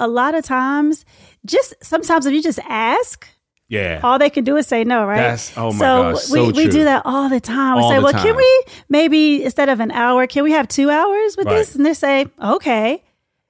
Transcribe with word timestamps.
A 0.00 0.08
lot 0.08 0.34
of 0.34 0.44
times, 0.44 1.04
just 1.44 1.74
sometimes 1.82 2.26
if 2.26 2.32
you 2.32 2.42
just 2.42 2.58
ask, 2.68 3.26
Yeah. 3.68 4.00
all 4.02 4.18
they 4.18 4.30
can 4.30 4.44
do 4.44 4.56
is 4.56 4.66
say 4.66 4.82
no, 4.82 5.04
right? 5.04 5.16
That's- 5.16 5.52
oh 5.56 5.72
my 5.72 5.78
so 5.78 6.02
gosh, 6.12 6.30
we, 6.30 6.38
so 6.38 6.46
we 6.46 6.52
true. 6.64 6.72
do 6.72 6.84
that 6.84 7.02
all 7.04 7.28
the 7.28 7.38
time. 7.40 7.76
We 7.76 7.82
All 7.82 7.90
say, 7.90 7.98
well, 8.00 8.12
time. 8.12 8.22
can 8.24 8.36
we 8.36 8.62
maybe 8.88 9.44
instead 9.44 9.68
of 9.68 9.78
an 9.80 9.90
hour, 9.92 10.26
can 10.26 10.42
we 10.42 10.52
have 10.52 10.66
two 10.68 10.90
hours 10.90 11.36
with 11.36 11.46
Right. 11.46 11.58
this? 11.58 11.74
And 11.76 11.84
they 11.86 11.94
say, 11.94 12.26
okay, 12.42 13.02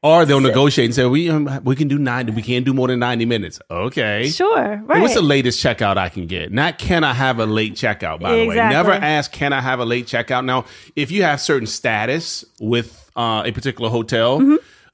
Or 0.02 0.24
they'll 0.24 0.40
negotiate 0.40 0.86
and 0.86 0.94
say, 0.94 1.04
we 1.04 1.28
um, 1.28 1.60
we 1.62 1.76
can 1.76 1.86
do 1.86 1.98
90, 1.98 2.32
we 2.32 2.40
can't 2.42 2.64
do 2.64 2.72
more 2.72 2.88
than 2.88 3.00
90 3.00 3.26
minutes. 3.26 3.60
Okay. 3.70 4.28
sure, 4.30 4.82
right. 4.86 5.00
What's 5.02 5.12
the 5.12 5.20
latest 5.20 5.62
checkout 5.62 5.98
I 5.98 6.08
can 6.08 6.26
get? 6.26 6.50
Not 6.52 6.78
can 6.78 7.04
I 7.04 7.12
have 7.12 7.38
a 7.38 7.44
late 7.44 7.74
checkout, 7.74 8.18
by 8.20 8.30
the 8.34 8.46
way. 8.48 8.56
Never 8.56 8.92
ask, 8.92 9.30
can 9.30 9.52
I 9.52 9.60
have 9.60 9.78
a 9.78 9.84
late 9.84 10.06
checkout? 10.06 10.44
Now, 10.46 10.64
if 10.96 11.10
you 11.10 11.22
have 11.24 11.38
certain 11.40 11.66
status 11.66 12.46
with 12.60 13.10
uh, 13.14 13.42
a 13.44 13.52
particular 13.52 13.90
hotel, 13.90 14.40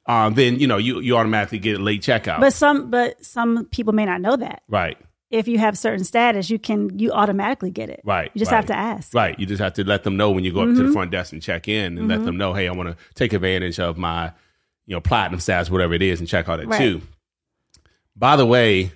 um, 0.08 0.34
then, 0.34 0.58
you 0.60 0.66
know, 0.66 0.76
you, 0.76 1.00
you 1.00 1.16
automatically 1.16 1.58
get 1.58 1.80
a 1.80 1.82
late 1.82 2.02
checkout. 2.02 2.34
Mm-hmm. 2.34 2.40
but 2.40 2.52
some, 2.52 2.90
but 2.90 3.24
some 3.24 3.64
people 3.66 3.92
may 3.92 4.04
not 4.04 4.20
know 4.20 4.36
that. 4.36 4.62
right. 4.68 4.96
If 5.28 5.48
you 5.48 5.58
have 5.58 5.76
certain 5.76 6.04
status, 6.04 6.50
you 6.50 6.58
can 6.60 7.00
you 7.00 7.10
automatically 7.10 7.72
get 7.72 7.90
it. 7.90 8.00
Right. 8.04 8.30
You 8.32 8.38
just 8.38 8.52
right. 8.52 8.58
have 8.58 8.66
to 8.66 8.76
ask. 8.76 9.08
Mm-hmm. 9.08 9.16
Right. 9.18 9.40
You 9.40 9.44
just 9.44 9.60
have 9.60 9.72
to 9.74 9.82
let 9.84 10.04
them 10.04 10.16
know 10.16 10.30
when 10.30 10.44
you 10.44 10.52
go 10.52 10.60
up 10.60 10.68
to 10.68 10.86
the 10.86 10.92
front 10.92 11.10
desk 11.10 11.32
and 11.32 11.42
check 11.42 11.66
in 11.66 11.98
and 11.98 12.06
let 12.06 12.24
them 12.24 12.36
know, 12.36 12.54
hey, 12.54 12.68
I 12.68 12.72
want 12.72 12.90
to 12.90 12.96
take 13.14 13.32
advantage 13.32 13.80
of 13.80 13.98
my, 13.98 14.26
you 14.86 14.94
know, 14.94 15.00
platinum 15.00 15.40
status, 15.40 15.68
whatever 15.68 15.94
it 15.94 16.02
is, 16.02 16.20
and 16.20 16.28
check 16.28 16.48
out 16.48 16.60
at 16.60 16.68
Right. 16.68 16.78
two. 16.78 17.02
By 18.14 18.36
the 18.36 18.46
way, 18.46 18.92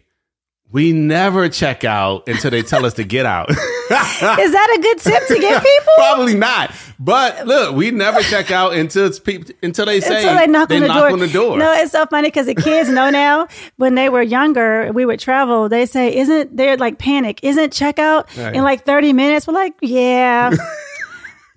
we 0.72 0.92
never 0.92 1.48
check 1.48 1.84
out 1.84 2.28
until 2.28 2.50
they 2.50 2.62
tell 2.62 2.86
us 2.86 2.94
to 2.94 3.04
get 3.04 3.26
out. 3.26 3.50
Is 3.50 3.56
that 3.58 4.76
a 4.78 4.82
good 4.82 4.98
tip 5.00 5.26
to 5.28 5.38
give 5.38 5.62
people? 5.62 5.92
Probably 5.96 6.34
not. 6.36 6.72
But 6.98 7.46
look, 7.46 7.74
we 7.74 7.90
never 7.90 8.20
check 8.20 8.50
out 8.50 8.74
until 8.74 9.06
it's 9.06 9.18
peop 9.18 9.48
until 9.62 9.86
they 9.86 10.00
say 10.00 10.18
Until 10.18 10.34
they 10.36 10.46
knock, 10.46 10.70
on, 10.70 10.80
the 10.80 10.86
door. 10.86 11.10
on 11.10 11.18
the 11.18 11.28
door. 11.28 11.58
No, 11.58 11.72
it's 11.72 11.92
so 11.92 12.04
funny 12.06 12.28
because 12.28 12.46
the 12.46 12.54
kids 12.54 12.88
know 12.90 13.10
now. 13.10 13.48
When 13.76 13.94
they 13.94 14.08
were 14.10 14.22
younger, 14.22 14.92
we 14.92 15.04
would 15.06 15.18
travel. 15.18 15.68
They 15.68 15.86
say, 15.86 16.14
"Isn't 16.14 16.56
there 16.56 16.76
like 16.76 16.98
panic? 16.98 17.40
Isn't 17.42 17.72
checkout 17.72 18.26
Right. 18.36 18.54
in 18.54 18.62
like 18.62 18.84
thirty 18.84 19.12
minutes?" 19.12 19.46
We're 19.46 19.54
like, 19.54 19.74
"Yeah." 19.80 20.50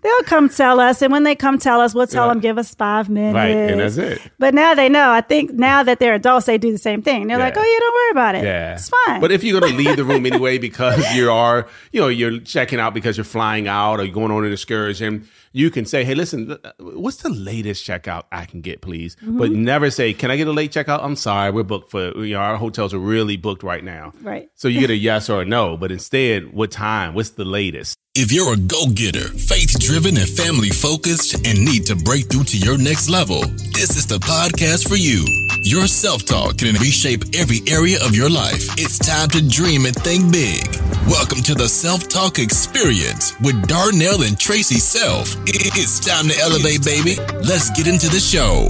They'll 0.04 0.24
come 0.24 0.50
tell 0.50 0.80
us, 0.80 1.02
and 1.02 1.12
when 1.12 1.24
they 1.24 1.34
come 1.36 1.58
tell 1.58 1.80
us, 1.82 1.94
we'll 1.96 2.08
tell 2.08 2.28
Right. 2.28 2.34
them, 2.34 2.42
"Give 2.42 2.58
us 2.58 2.76
five 2.76 3.10
minutes." 3.10 3.36
Right, 3.36 3.50
and 3.52 3.80
that's 3.80 3.98
it. 3.98 4.22
But 4.38 4.54
now 4.54 4.74
they 4.74 4.90
know. 4.90 5.12
I 5.12 5.22
think 5.22 5.54
now 5.54 5.82
that 5.84 6.00
they're 6.00 6.14
adults, 6.16 6.46
they 6.46 6.58
do 6.58 6.72
the 6.72 6.78
same 6.78 7.02
thing. 7.02 7.28
They're 7.28 7.38
like, 7.38 7.56
"Oh 7.58 7.62
yeah, 7.64 7.80
don't 7.80 7.94
worry 7.94 8.12
about 8.12 8.36
it. 8.36 8.44
Yeah, 8.44 8.74
it's 8.74 8.90
fine." 9.06 9.22
But 9.22 9.32
if 9.32 9.44
you're 9.44 9.60
going 9.60 9.72
to 9.72 9.78
leave 9.78 9.96
the 9.96 10.04
room 10.04 10.26
anyway 10.32 10.58
because 10.58 11.16
you 11.16 11.32
are, 11.32 11.68
you 11.92 12.02
know, 12.02 12.10
you're 12.10 12.40
checking 12.40 12.80
out 12.80 12.94
because 12.94 13.16
you're 13.18 13.24
flying 13.24 13.68
out 13.68 14.00
or 14.00 14.04
you're 14.04 14.14
going 14.14 14.32
on 14.32 14.44
an 14.46 14.52
excursion, 14.52 15.26
you 15.54 15.70
can 15.72 15.86
say, 15.86 16.04
"Hey, 16.04 16.16
listen, 16.16 16.58
what's 16.80 17.18
the 17.18 17.30
latest 17.30 17.88
checkout 17.88 18.24
I 18.32 18.44
can 18.46 18.60
get, 18.62 18.82
please?" 18.82 19.16
Mm-hmm. 19.24 19.38
But 19.38 19.52
never 19.52 19.90
say, 19.90 20.12
"Can 20.14 20.32
I 20.32 20.36
get 20.36 20.48
a 20.48 20.52
late 20.52 20.72
checkout?" 20.74 21.00
I'm 21.02 21.16
sorry, 21.16 21.50
we're 21.52 21.64
booked 21.64 21.92
for. 21.92 22.12
You 22.26 22.34
know, 22.34 22.40
our 22.40 22.58
hotels 22.58 22.94
are 22.94 23.00
really 23.00 23.38
booked 23.38 23.64
right 23.64 23.84
now. 23.84 24.12
Right. 24.22 24.50
So 24.56 24.68
you 24.68 24.82
get 24.82 24.90
a 24.90 24.96
yes 25.10 25.30
or 25.30 25.42
a 25.44 25.46
no, 25.46 25.78
but 25.78 25.92
instead, 25.94 26.52
what 26.54 26.72
time? 26.72 27.14
What's 27.14 27.30
the 27.32 27.46
latest? 27.46 27.96
If 28.16 28.32
you're 28.32 28.54
a 28.54 28.58
go 28.58 28.86
getter, 28.94 29.28
faith 29.28 29.80
driven, 29.80 30.18
and 30.18 30.30
family 30.30 30.70
focused, 30.70 31.34
and 31.48 31.66
need 31.66 31.88
to 31.88 31.96
break 31.96 32.30
through 32.30 32.44
to 32.44 32.58
your 32.60 32.78
next 32.78 33.10
level, 33.10 33.42
this 33.74 33.98
is 33.98 34.06
the 34.06 34.20
podcast 34.20 34.88
for 34.88 34.98
you. 34.98 35.26
Your 35.64 35.88
self 35.88 36.24
talk 36.24 36.60
can 36.60 36.76
reshape 36.76 37.24
every 37.34 37.62
area 37.66 37.98
of 38.06 38.14
your 38.14 38.30
life. 38.30 38.70
It's 38.78 39.00
time 39.00 39.30
to 39.30 39.42
dream 39.42 39.88
and 39.88 39.96
think 39.96 40.32
big. 40.32 40.64
Welcome 41.10 41.42
to 41.42 41.56
the 41.56 41.68
Self 41.68 42.08
Talk 42.08 42.38
Experience 42.38 43.34
with 43.40 43.60
Darnell 43.68 44.22
and 44.22 44.38
Traci 44.38 44.78
Self. 44.78 45.36
It's 45.48 46.00
time 46.00 46.28
to 46.28 46.38
elevate, 46.38 46.86
baby. 46.86 47.16
Let's 47.42 47.72
get 47.72 47.88
into 47.88 48.10
the 48.10 48.22
show. 48.22 48.70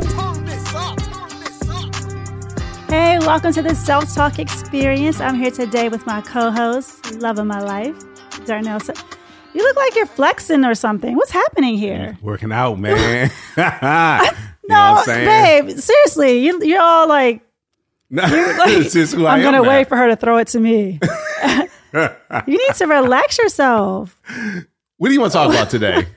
Hey, 2.88 3.20
welcome 3.20 3.52
to 3.52 3.62
the 3.62 3.75
Self 3.75 4.16
Talk 4.16 4.40
Experience. 4.40 5.20
I'm 5.20 5.36
here 5.36 5.52
today 5.52 5.90
with 5.90 6.06
my 6.06 6.22
co-host, 6.22 7.16
love 7.16 7.40
of 7.40 7.46
my 7.46 7.60
life, 7.60 7.98
Darnell. 8.46 8.80
You 9.53 9.62
look 9.62 9.75
like 9.75 9.96
you're 9.96 10.06
flexing 10.06 10.66
or 10.66 10.74
something. 10.75 11.16
What's 11.16 11.31
happening 11.31 11.78
here? 11.78 12.18
Working 12.22 12.52
out, 12.52 12.80
man. 12.80 13.31
you 13.58 13.64
know 13.64 14.30
No, 14.69 14.94
what 14.94 15.09
I'm 15.09 15.25
babe. 15.25 15.78
Seriously, 15.78 16.40
you, 16.40 16.64
you're 16.64 16.81
all 16.81 17.08
like, 17.08 17.41
No, 18.09 18.24
like, 18.58 18.69
it's 18.78 18.94
just 18.94 19.13
who 19.13 19.25
I 19.25 19.36
I'm 19.36 19.42
gonna 19.42 19.62
now. 19.62 19.69
wait 19.69 19.88
for 19.89 19.98
her 19.98 20.07
to 20.07 20.16
throw 20.16 20.38
it 20.38 20.48
to 20.50 20.60
me. 20.60 21.00
you 21.94 22.57
need 22.57 22.75
to 22.75 22.86
relax 22.88 23.38
yourself. 23.38 24.18
What 24.98 25.10
do 25.10 25.13
you 25.13 25.19
want 25.19 25.33
to 25.33 25.38
talk 25.38 25.50
about 25.51 25.69
today? 25.69 26.07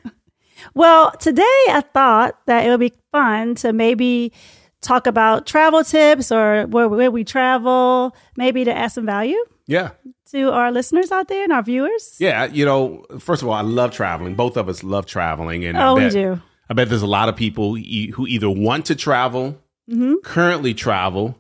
Well, 0.75 1.11
today 1.13 1.43
I 1.69 1.83
thought 1.93 2.39
that 2.47 2.65
it 2.67 2.71
would 2.71 2.81
be 2.81 2.93
fun 3.13 3.55
to 3.57 3.73
maybe 3.73 4.33
talk 4.81 5.07
about 5.07 5.47
travel 5.47 5.83
tips 5.83 6.31
or 6.31 6.67
where, 6.67 6.89
where 6.89 7.11
we 7.11 7.25
travel, 7.25 8.15
maybe 8.37 8.65
to 8.65 8.73
add 8.77 8.89
some 8.93 9.07
value 9.07 9.43
yeah. 9.69 9.91
To 10.33 10.51
our 10.53 10.71
listeners 10.73 11.11
out 11.13 11.29
there 11.29 11.45
and 11.45 11.53
our 11.53 11.63
viewers. 11.63 12.17
Yeah, 12.19 12.47
you 12.47 12.65
know, 12.65 13.05
first 13.19 13.43
of 13.43 13.49
all, 13.49 13.55
I 13.55 13.61
love 13.63 13.93
traveling. 13.93 14.35
Both 14.35 14.57
of 14.57 14.69
us 14.69 14.83
love 14.83 15.07
traveling, 15.07 15.65
and 15.65 15.77
I 15.79 15.89
Oh, 15.89 15.95
we 15.95 16.01
bet, 16.03 16.13
do. 16.13 16.41
I 16.69 16.75
bet 16.75 16.89
there's 16.89 17.03
a 17.03 17.07
lot 17.07 17.29
of 17.29 17.37
people 17.37 17.75
who 17.77 18.27
either 18.27 18.51
want 18.51 18.87
to 18.87 18.95
travel, 18.97 19.59
Mm-hmm. 19.89 20.15
currently 20.25 20.75
travel, 20.75 21.39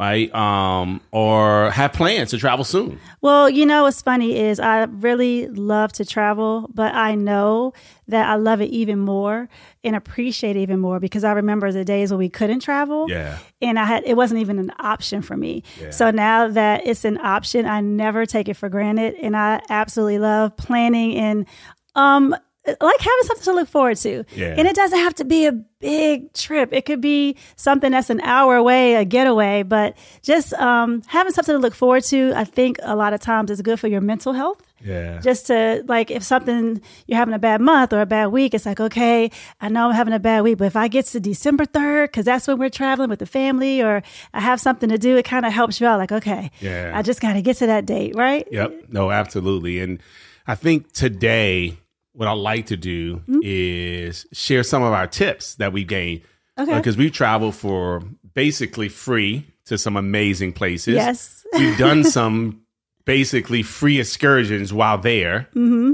right? 0.00 0.34
Um, 0.34 1.02
or 1.12 1.70
have 1.72 1.92
plans 1.92 2.30
to 2.30 2.38
travel 2.38 2.64
soon. 2.64 2.98
Well, 3.20 3.50
you 3.50 3.66
know 3.66 3.82
what's 3.82 4.00
funny 4.00 4.34
is 4.34 4.58
I 4.58 4.84
really 4.84 5.46
love 5.48 5.92
to 5.92 6.06
travel, 6.06 6.70
but 6.72 6.94
I 6.94 7.14
know 7.14 7.74
that 8.08 8.26
I 8.26 8.36
love 8.36 8.62
it 8.62 8.70
even 8.70 8.98
more 8.98 9.50
and 9.84 9.94
appreciate 9.94 10.56
it 10.56 10.60
even 10.60 10.80
more 10.80 11.00
because 11.00 11.22
I 11.22 11.32
remember 11.32 11.70
the 11.70 11.84
days 11.84 12.10
when 12.10 12.18
we 12.18 12.30
couldn't 12.30 12.60
travel. 12.60 13.10
Yeah. 13.10 13.36
And 13.60 13.78
I 13.78 13.84
had 13.84 14.04
it 14.04 14.16
wasn't 14.16 14.40
even 14.40 14.58
an 14.58 14.72
option 14.78 15.20
for 15.20 15.36
me. 15.36 15.64
Yeah. 15.78 15.90
So 15.90 16.10
now 16.10 16.48
that 16.48 16.86
it's 16.86 17.04
an 17.04 17.18
option, 17.18 17.66
I 17.66 17.82
never 17.82 18.24
take 18.24 18.48
it 18.48 18.54
for 18.54 18.70
granted 18.70 19.16
and 19.20 19.36
I 19.36 19.60
absolutely 19.68 20.18
love 20.18 20.56
planning 20.56 21.14
and 21.16 21.46
um 21.94 22.34
like 22.66 23.00
having 23.00 23.22
something 23.24 23.44
to 23.44 23.52
look 23.52 23.68
forward 23.68 23.96
to. 23.98 24.24
Yeah. 24.34 24.54
And 24.56 24.68
it 24.68 24.76
doesn't 24.76 24.98
have 24.98 25.14
to 25.16 25.24
be 25.24 25.46
a 25.46 25.52
big 25.52 26.32
trip. 26.34 26.70
It 26.72 26.84
could 26.84 27.00
be 27.00 27.36
something 27.56 27.90
that's 27.92 28.10
an 28.10 28.20
hour 28.20 28.54
away, 28.56 28.96
a 28.96 29.04
getaway, 29.06 29.62
but 29.62 29.96
just 30.22 30.52
um, 30.54 31.02
having 31.06 31.32
something 31.32 31.54
to 31.54 31.58
look 31.58 31.74
forward 31.74 32.04
to, 32.04 32.32
I 32.36 32.44
think 32.44 32.76
a 32.82 32.94
lot 32.94 33.14
of 33.14 33.20
times 33.20 33.50
is 33.50 33.62
good 33.62 33.80
for 33.80 33.88
your 33.88 34.02
mental 34.02 34.34
health. 34.34 34.60
Yeah. 34.84 35.20
Just 35.20 35.46
to 35.46 35.82
like, 35.88 36.10
if 36.10 36.22
something 36.22 36.82
you're 37.06 37.16
having 37.18 37.32
a 37.34 37.38
bad 37.38 37.62
month 37.62 37.94
or 37.94 38.02
a 38.02 38.06
bad 38.06 38.26
week, 38.26 38.52
it's 38.52 38.66
like, 38.66 38.78
okay, 38.80 39.30
I 39.60 39.68
know 39.70 39.88
I'm 39.88 39.94
having 39.94 40.12
a 40.14 40.18
bad 40.18 40.42
week, 40.42 40.58
but 40.58 40.66
if 40.66 40.76
I 40.76 40.88
get 40.88 41.06
to 41.06 41.20
December 41.20 41.64
3rd, 41.64 42.04
because 42.08 42.26
that's 42.26 42.46
when 42.46 42.58
we're 42.58 42.68
traveling 42.70 43.08
with 43.08 43.20
the 43.20 43.26
family 43.26 43.82
or 43.82 44.02
I 44.34 44.40
have 44.40 44.60
something 44.60 44.90
to 44.90 44.98
do, 44.98 45.16
it 45.16 45.24
kind 45.24 45.46
of 45.46 45.52
helps 45.52 45.80
you 45.80 45.86
out. 45.86 45.98
Like, 45.98 46.12
okay, 46.12 46.50
Yeah. 46.60 46.92
I 46.94 47.00
just 47.00 47.22
got 47.22 47.32
to 47.34 47.42
get 47.42 47.56
to 47.58 47.66
that 47.66 47.86
date, 47.86 48.14
right? 48.16 48.46
Yep. 48.50 48.84
No, 48.90 49.10
absolutely. 49.10 49.80
And 49.80 50.02
I 50.46 50.54
think 50.56 50.92
today, 50.92 51.78
what 52.12 52.28
I 52.28 52.32
like 52.32 52.66
to 52.66 52.76
do 52.76 53.16
Mm-hmm. 53.16 53.40
is 53.42 54.26
share 54.32 54.62
some 54.62 54.82
of 54.82 54.92
our 54.92 55.06
tips 55.06 55.54
that 55.56 55.72
we 55.72 55.84
gained. 55.84 56.22
Okay. 56.58 56.76
Because 56.76 56.96
we 56.96 57.10
traveled 57.10 57.54
for 57.54 58.02
basically 58.34 58.88
free 58.88 59.46
to 59.66 59.78
some 59.78 59.96
amazing 59.96 60.52
places. 60.52 60.94
Yes. 60.94 61.46
We've 61.54 61.78
done 61.78 62.04
some 62.04 62.62
basically 63.04 63.62
free 63.62 63.98
excursions 64.00 64.72
while 64.72 64.98
there. 64.98 65.48
Mm-hmm. 65.54 65.92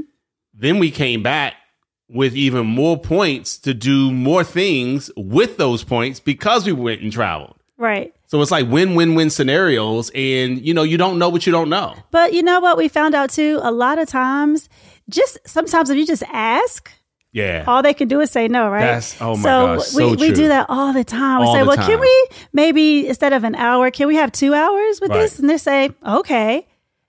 Then 0.54 0.78
we 0.78 0.90
came 0.90 1.22
back 1.22 1.54
with 2.08 2.34
even 2.36 2.66
more 2.66 2.98
points 2.98 3.58
to 3.58 3.74
do 3.74 4.12
more 4.12 4.42
things 4.44 5.10
with 5.16 5.56
those 5.56 5.84
points 5.84 6.20
because 6.20 6.64
we 6.66 6.72
went 6.72 7.00
and 7.02 7.12
traveled. 7.12 7.56
Right. 7.78 8.14
So 8.28 8.40
it's 8.42 8.50
like 8.50 8.68
win 8.68 8.94
win 8.94 9.14
win 9.14 9.30
scenarios. 9.30 10.10
And, 10.14 10.58
you 10.60 10.72
know, 10.74 10.82
you 10.82 10.96
don't 10.96 11.18
know 11.18 11.28
what 11.28 11.46
you 11.46 11.52
don't 11.52 11.68
know. 11.68 11.94
But 12.10 12.32
you 12.32 12.42
know 12.42 12.58
what 12.60 12.76
we 12.76 12.88
found 12.88 13.14
out 13.14 13.30
too? 13.30 13.60
A 13.62 13.70
lot 13.70 13.98
of 13.98 14.08
times, 14.08 14.68
just 15.08 15.38
sometimes 15.46 15.90
if 15.90 15.96
you 15.96 16.06
just 16.06 16.22
ask, 16.32 16.90
Yeah. 17.32 17.64
all 17.66 17.82
they 17.82 17.94
can 17.94 18.08
do 18.08 18.20
is 18.20 18.30
say 18.30 18.48
no, 18.48 18.68
right? 18.68 18.80
That's- 18.80 19.16
oh 19.20 19.36
my 19.36 19.42
so 19.42 19.76
gosh, 19.76 19.86
so 19.88 20.10
we, 20.10 20.16
we 20.16 20.32
do 20.32 20.48
that 20.48 20.66
all 20.68 20.92
the 20.92 21.04
time. 21.04 21.40
We 21.40 21.46
All 21.46 21.54
say, 21.54 21.62
well, 21.62 21.76
time. 21.76 21.86
can 21.86 22.00
we 22.00 22.26
maybe 22.52 23.06
instead 23.08 23.32
of 23.32 23.44
an 23.44 23.54
hour, 23.54 23.90
can 23.90 24.08
we 24.08 24.16
have 24.16 24.32
two 24.32 24.54
hours 24.54 25.00
with 25.00 25.10
Right. 25.10 25.20
this? 25.20 25.38
And 25.38 25.48
they 25.50 25.58
say, 25.58 25.90
okay, 26.06 26.66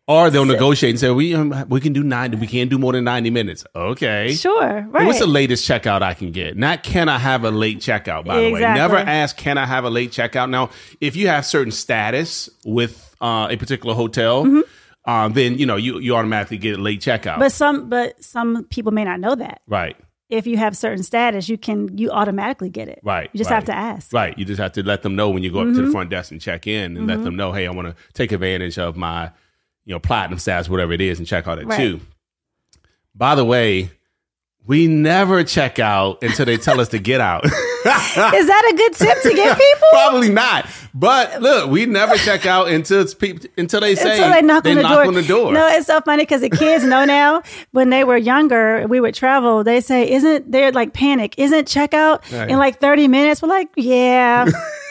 Or 0.09 0.29
they'll 0.29 0.45
negotiate 0.45 0.91
and 0.91 0.99
say, 0.99 1.11
we, 1.11 1.33
um, 1.35 1.65
we 1.67 1.81
can 1.81 1.91
do 1.91 2.01
90, 2.01 2.37
we 2.37 2.47
can't 2.47 2.69
do 2.69 2.77
more 2.77 2.93
than 2.93 3.03
90 3.03 3.29
minutes. 3.29 3.65
Okay. 3.75 4.33
sure, 4.35 4.63
And. 4.63 4.93
What's 4.93 5.19
the 5.19 5.27
latest 5.27 5.67
checkout 5.67 6.01
I 6.01 6.13
can 6.13 6.31
get? 6.31 6.55
Not 6.55 6.81
can 6.83 7.09
I 7.09 7.17
have 7.17 7.43
a 7.43 7.51
late 7.51 7.79
checkout, 7.79 8.23
by 8.25 8.39
the 8.41 8.51
way. 8.51 8.61
Never 8.61 8.95
ask, 8.95 9.35
can 9.35 9.57
I 9.57 9.65
have 9.65 9.83
a 9.83 9.89
late 9.89 10.11
checkout? 10.11 10.49
Now, 10.49 10.69
if 11.01 11.15
you 11.17 11.27
have 11.27 11.45
certain 11.45 11.71
status 11.73 12.49
with 12.65 13.15
uh, 13.19 13.47
a 13.51 13.57
particular 13.57 13.95
hotel, 13.95 14.63
um, 15.07 15.33
then, 15.33 15.57
you 15.57 15.65
know, 15.65 15.75
you, 15.77 15.99
you 15.99 16.15
automatically 16.15 16.57
get 16.59 16.77
a 16.77 16.81
late 16.81 17.01
checkout. 17.01 17.21
Mm-hmm. 17.33 17.39
but 17.39 17.51
some, 17.51 17.89
but 17.89 18.23
some 18.23 18.65
people 18.65 18.91
may 18.91 19.03
not 19.05 19.19
know 19.19 19.33
that. 19.35 19.61
right. 19.67 19.95
If 20.29 20.45
you 20.45 20.57
have 20.57 20.75
certain 20.75 21.03
status, 21.03 21.47
you 21.47 21.57
can 21.57 21.97
you 21.97 22.11
automatically 22.11 22.69
get 22.69 22.89
it. 22.89 22.99
Right. 23.01 23.29
You 23.31 23.37
just 23.37 23.49
right. 23.49 23.55
have 23.55 23.63
to 23.67 23.73
ask. 23.73 24.11
Right. 24.11 24.37
You 24.37 24.43
just 24.43 24.59
have 24.59 24.73
to 24.73 24.83
let 24.83 25.01
them 25.01 25.15
know 25.15 25.29
when 25.29 25.41
you 25.41 25.49
go 25.53 25.61
up 25.61 25.67
Mm-hmm. 25.67 25.77
to 25.79 25.85
the 25.85 25.91
front 25.93 26.09
desk 26.09 26.33
and 26.33 26.41
check 26.41 26.67
in 26.67 26.97
and 26.97 27.07
let 27.07 27.23
them 27.23 27.37
know, 27.37 27.53
hey, 27.53 27.65
I 27.65 27.71
want 27.71 27.87
to 27.87 27.95
take 28.13 28.33
advantage 28.33 28.77
of 28.77 28.97
my, 28.97 29.31
you 29.85 29.93
know, 29.95 29.99
platinum 29.99 30.37
status, 30.37 30.67
whatever 30.67 30.91
it 30.91 30.99
is, 30.99 31.17
and 31.19 31.25
check 31.25 31.47
out 31.47 31.59
at 31.59 31.65
Right. 31.67 31.77
two. 31.77 32.01
By 33.15 33.35
the 33.35 33.45
way, 33.45 33.89
we 34.65 34.87
never 34.87 35.45
check 35.45 35.79
out 35.79 36.21
until 36.21 36.45
they 36.45 36.57
tell 36.57 36.81
us 36.81 36.89
to 36.89 36.99
get 36.99 37.21
out. 37.21 37.45
Is 37.45 37.51
that 37.53 38.69
a 38.73 38.75
good 38.75 38.93
tip 38.95 39.21
to 39.21 39.29
give 39.33 39.57
people? 39.57 39.87
Probably 39.91 40.29
not. 40.29 40.67
But 40.99 41.41
look, 41.43 41.69
we 41.69 41.85
never 41.85 42.15
check 42.15 42.45
out 42.47 42.69
until 42.69 43.01
it's 43.01 43.13
peop 43.13 43.43
until 43.55 43.81
they 43.81 43.93
say 43.93 44.15
Until 44.17 44.31
they 44.31 44.41
knock, 44.41 44.65
on, 44.65 44.75
the 44.75 44.81
door. 44.81 45.05
on 45.05 45.13
the 45.13 45.21
door. 45.23 45.53
No, 45.53 45.67
it's 45.67 45.85
so 45.85 46.01
funny 46.01 46.23
because 46.23 46.41
the 46.41 46.49
kids 46.49 46.83
know 46.83 47.05
now. 47.05 47.43
When 47.71 47.91
they 47.91 48.03
were 48.03 48.17
younger, 48.17 48.87
we 48.87 48.99
would 48.99 49.13
travel. 49.13 49.63
They 49.63 49.79
say, 49.79 50.09
"Isn't 50.09 50.51
they're 50.51 50.71
like 50.71 50.93
panic? 50.93 51.35
Isn't 51.37 51.67
checkout 51.67 52.23
Right. 52.31 52.49
in 52.49 52.57
like 52.57 52.79
thirty 52.79 53.07
minutes?" 53.07 53.41
We're 53.43 53.49
like, 53.49 53.69
"Yeah." 53.75 54.45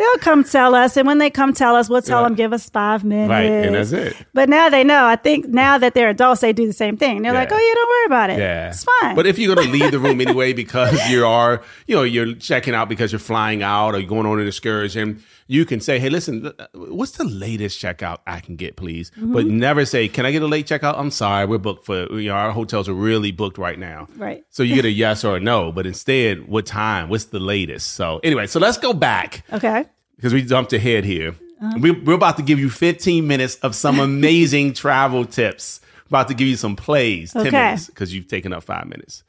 They'll 0.00 0.18
come 0.20 0.44
tell 0.44 0.74
us, 0.74 0.96
and 0.96 1.06
when 1.06 1.18
they 1.18 1.28
come 1.28 1.52
tell 1.52 1.76
us, 1.76 1.90
we'll 1.90 2.00
tell 2.00 2.22
Yeah. 2.22 2.28
them, 2.28 2.34
"Give 2.34 2.52
us 2.54 2.70
five 2.70 3.04
minutes." 3.04 3.28
Right, 3.28 3.44
and 3.44 3.74
that's 3.74 3.92
it. 3.92 4.16
But 4.32 4.48
now 4.48 4.70
they 4.70 4.82
know. 4.82 5.04
I 5.04 5.16
think 5.16 5.46
now 5.48 5.76
that 5.76 5.92
they're 5.92 6.08
adults, 6.08 6.40
they 6.40 6.54
do 6.54 6.66
the 6.66 6.72
same 6.72 6.96
thing. 6.96 7.20
They're 7.20 7.34
like, 7.34 7.52
"Oh, 7.52 7.58
yeah, 7.58 7.74
don't 7.74 7.88
worry 7.88 8.06
about 8.06 8.30
it. 8.30 8.38
Yeah, 8.38 8.68
it's 8.68 8.84
fine." 9.02 9.14
But 9.14 9.26
if 9.26 9.38
you're 9.38 9.54
going 9.54 9.66
to 9.66 9.72
leave 9.72 9.90
the 9.90 9.98
room 9.98 10.18
anyway 10.26 10.54
because 10.54 10.98
you 11.10 11.26
are, 11.26 11.60
you 11.86 11.94
know, 11.96 12.02
you're 12.02 12.32
checking 12.34 12.74
out 12.74 12.88
because 12.88 13.12
you're 13.12 13.18
flying 13.18 13.62
out 13.62 13.94
or 13.94 13.98
you're 13.98 14.08
going 14.08 14.24
on 14.26 14.40
an 14.40 14.46
excursion, 14.46 15.22
you 15.50 15.64
can 15.64 15.80
say, 15.80 15.98
"Hey, 15.98 16.08
listen, 16.10 16.46
uh, 16.46 16.66
what's 16.74 17.12
the 17.12 17.24
latest 17.24 17.82
checkout 17.82 18.18
I 18.26 18.38
can 18.38 18.54
get, 18.54 18.76
please?" 18.76 19.10
Mm-hmm. 19.10 19.32
But 19.32 19.46
never 19.46 19.84
say, 19.84 20.06
"Can 20.06 20.24
I 20.24 20.30
get 20.30 20.42
a 20.42 20.46
late 20.46 20.66
checkout?" 20.66 20.94
I'm 20.96 21.10
sorry, 21.10 21.44
we're 21.46 21.58
booked 21.58 21.84
for. 21.86 22.06
You 22.12 22.28
know, 22.28 22.34
our 22.36 22.52
hotels 22.52 22.88
are 22.88 22.94
really 22.94 23.32
booked 23.32 23.58
right 23.58 23.78
now. 23.78 24.06
Right. 24.16 24.44
So 24.50 24.62
you 24.62 24.76
get 24.76 24.84
a 24.84 24.90
yes 25.04 25.24
or 25.24 25.36
a 25.36 25.40
no, 25.40 25.72
but 25.72 25.86
instead, 25.86 26.46
what 26.46 26.66
time? 26.66 27.08
What's 27.08 27.24
the 27.26 27.40
latest? 27.40 27.94
So 27.94 28.20
anyway, 28.22 28.46
so 28.46 28.60
let's 28.60 28.78
go 28.78 28.92
back 28.92 29.44
okay, 29.52 29.86
because 30.16 30.32
we 30.32 30.42
jumped 30.42 30.72
ahead 30.72 31.04
here. 31.04 31.34
Uh-huh. 31.62 31.78
We, 31.80 31.90
we're 31.90 32.14
about 32.14 32.36
to 32.38 32.42
give 32.42 32.58
you 32.58 32.70
15 32.70 33.26
minutes 33.26 33.56
of 33.56 33.74
some 33.74 33.98
amazing 34.10 34.72
travel 34.72 35.24
tips. 35.26 35.80
About 36.06 36.28
to 36.28 36.34
give 36.34 36.48
you 36.48 36.56
some 36.56 36.74
plays, 36.74 37.32
10 37.32 37.42
Okay. 37.48 37.50
minutes, 37.50 37.86
because 37.88 38.14
you've 38.14 38.28
taken 38.28 38.52
up 38.52 38.62
five 38.62 38.86
minutes. 38.88 39.24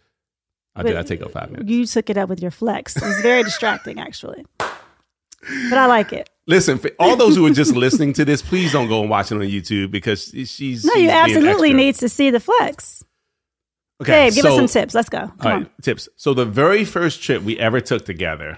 I 0.75 0.83
did. 0.83 0.95
I 0.95 1.03
take 1.03 1.21
up 1.21 1.31
five 1.31 1.51
minutes. 1.51 1.69
you 1.69 1.85
took 1.85 2.09
it 2.09 2.17
up 2.17 2.29
with 2.29 2.41
your 2.41 2.51
flex. 2.51 2.95
It's 2.95 3.21
very 3.21 3.43
distracting, 3.43 3.99
actually, 3.99 4.45
but 5.69 5.77
I 5.77 5.85
like 5.85 6.13
it. 6.13 6.29
Listen, 6.47 6.77
for 6.77 6.91
all 6.99 7.15
those 7.15 7.35
who 7.35 7.45
are 7.45 7.51
just 7.51 7.75
listening 7.75 8.13
to 8.13 8.25
this, 8.25 8.41
please 8.41 8.71
don't 8.71 8.87
go 8.87 9.01
and 9.01 9.09
watch 9.09 9.31
it 9.31 9.35
on 9.35 9.41
YouTube 9.41 9.91
because 9.91 10.25
she's. 10.25 10.83
No, 10.83 10.93
she's 10.93 11.03
you 11.03 11.09
absolutely 11.09 11.69
extra. 11.69 11.77
need 11.77 11.95
to 11.95 12.09
see 12.09 12.29
the 12.29 12.39
flex. 12.39 13.03
Okay, 14.01 14.25
Dave, 14.29 14.35
give 14.35 14.45
us 14.45 14.55
some 14.55 14.67
tips. 14.67 14.95
Let's 14.95 15.09
go. 15.09 15.31
Come 15.39 15.51
All 15.51 15.51
on. 15.51 15.69
tips. 15.81 16.09
So 16.15 16.33
the 16.33 16.45
very 16.45 16.85
first 16.85 17.21
trip 17.21 17.43
we 17.43 17.59
ever 17.59 17.79
took 17.79 18.03
together, 18.03 18.57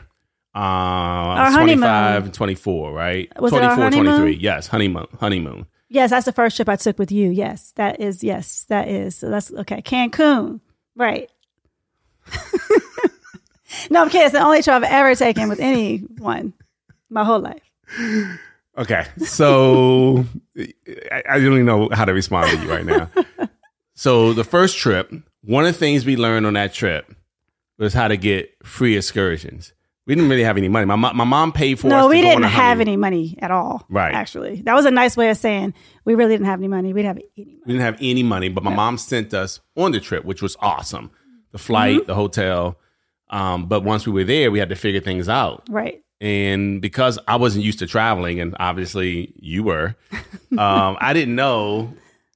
uh, 0.56 0.60
Our 0.60 1.52
25 1.52 1.80
honeymoon. 1.82 2.24
and 2.26 2.34
24, 2.34 2.94
right? 2.94 3.42
Was 3.42 3.52
it 3.52 3.62
our 3.62 3.76
24, 3.76 3.84
honeymoon? 3.84 4.22
23. 4.22 4.42
Yes, 4.42 4.68
honeymoon. 4.68 5.08
Honeymoon. 5.20 5.66
Yes, 5.90 6.12
that's 6.12 6.26
the 6.26 6.32
first 6.32 6.56
trip 6.56 6.70
I 6.70 6.78
took 6.78 6.98
with 6.98 7.12
you. 7.12 7.30
Yes, 7.30 7.74
that 7.76 8.00
is. 8.00 8.24
Yes, 8.24 8.66
that 8.70 8.88
is. 8.88 9.18
So 9.18 9.30
that's 9.30 9.52
okay. 9.52 9.82
Cancun, 9.82 10.62
right? 10.96 11.30
no, 13.90 14.02
I'm 14.02 14.10
kidding. 14.10 14.26
It's 14.26 14.34
the 14.34 14.40
only 14.44 14.64
trip 14.64 14.76
I've 14.78 14.84
ever 14.84 15.14
taken 15.14 15.50
with 15.50 15.60
anyone 15.60 16.54
my 17.14 17.24
whole 17.24 17.40
life. 17.40 17.62
Okay, 18.78 19.06
so 19.24 20.26
I, 21.12 21.24
I 21.30 21.40
don't 21.40 21.54
even 21.54 21.66
know 21.66 21.90
how 21.92 22.06
to 22.06 22.14
respond 22.14 22.50
to 22.50 22.64
you 22.66 22.72
right 22.72 22.86
now. 22.86 23.10
so 23.94 24.34
the 24.34 24.44
first 24.44 24.78
trip, 24.78 25.12
one 25.44 25.66
of 25.66 25.74
the 25.74 25.78
things 25.80 26.06
we 26.06 26.16
learned 26.18 26.46
on 26.48 26.54
that 26.54 26.74
trip 26.74 27.14
was 27.78 27.94
how 27.94 28.08
to 28.08 28.18
get 28.18 28.50
free 28.64 28.98
excursions. 28.98 29.74
We 30.06 30.16
didn't 30.16 30.30
really 30.30 30.44
have 30.44 30.58
any 30.58 30.68
money. 30.70 30.86
My 30.86 30.96
my 30.98 31.24
mom 31.24 31.52
paid 31.54 31.80
for 31.80 31.88
us. 31.88 31.92
No, 31.92 32.02
to 32.04 32.08
we 32.10 32.22
didn't 32.22 32.44
have 32.44 32.82
any 32.82 32.98
money 32.98 33.38
at 33.42 33.52
all. 33.52 33.86
Right. 33.90 34.14
Actually, 34.14 34.62
that 34.64 34.74
was 34.74 34.86
a 34.86 34.92
nice 34.92 35.16
way 35.16 35.30
of 35.30 35.38
saying 35.38 35.74
we 36.04 36.16
really 36.16 36.34
didn't 36.34 36.48
have 36.48 36.60
any 36.60 36.68
money. 36.68 36.92
We 36.94 37.04
didn't 37.04 37.18
have 37.18 37.24
any 37.38 37.46
money. 37.46 37.60
We 37.66 37.74
didn't 37.74 37.86
have 37.86 37.98
any 38.02 38.24
money, 38.24 38.50
but 38.50 38.64
my 38.66 38.74
mom 38.76 38.98
sent 38.98 39.34
us 39.34 39.62
on 39.78 39.92
the 39.94 40.02
trip, 40.02 40.26
which 40.26 40.42
was 40.42 40.58
awesome. 40.60 41.12
The 41.52 41.58
flight, 41.58 41.98
Mm-hmm. 42.00 42.08
the 42.08 42.16
hotel. 42.16 42.80
Um, 43.30 43.68
but 43.68 43.84
once 43.84 44.06
we 44.06 44.12
were 44.14 44.24
there, 44.26 44.52
we 44.52 44.60
had 44.60 44.70
to 44.70 44.76
figure 44.76 45.00
things 45.00 45.30
out. 45.30 45.64
Right. 45.70 46.04
And 46.24 46.82
because 46.82 47.20
I 47.28 47.36
wasn't 47.36 47.66
used 47.66 47.80
to 47.80 47.88
traveling, 47.88 48.40
and 48.40 48.56
obviously 48.58 49.34
you 49.36 49.62
were, 49.64 49.96
um, 50.58 50.98
I 51.00 51.12
didn't 51.14 51.36
know. 51.36 51.94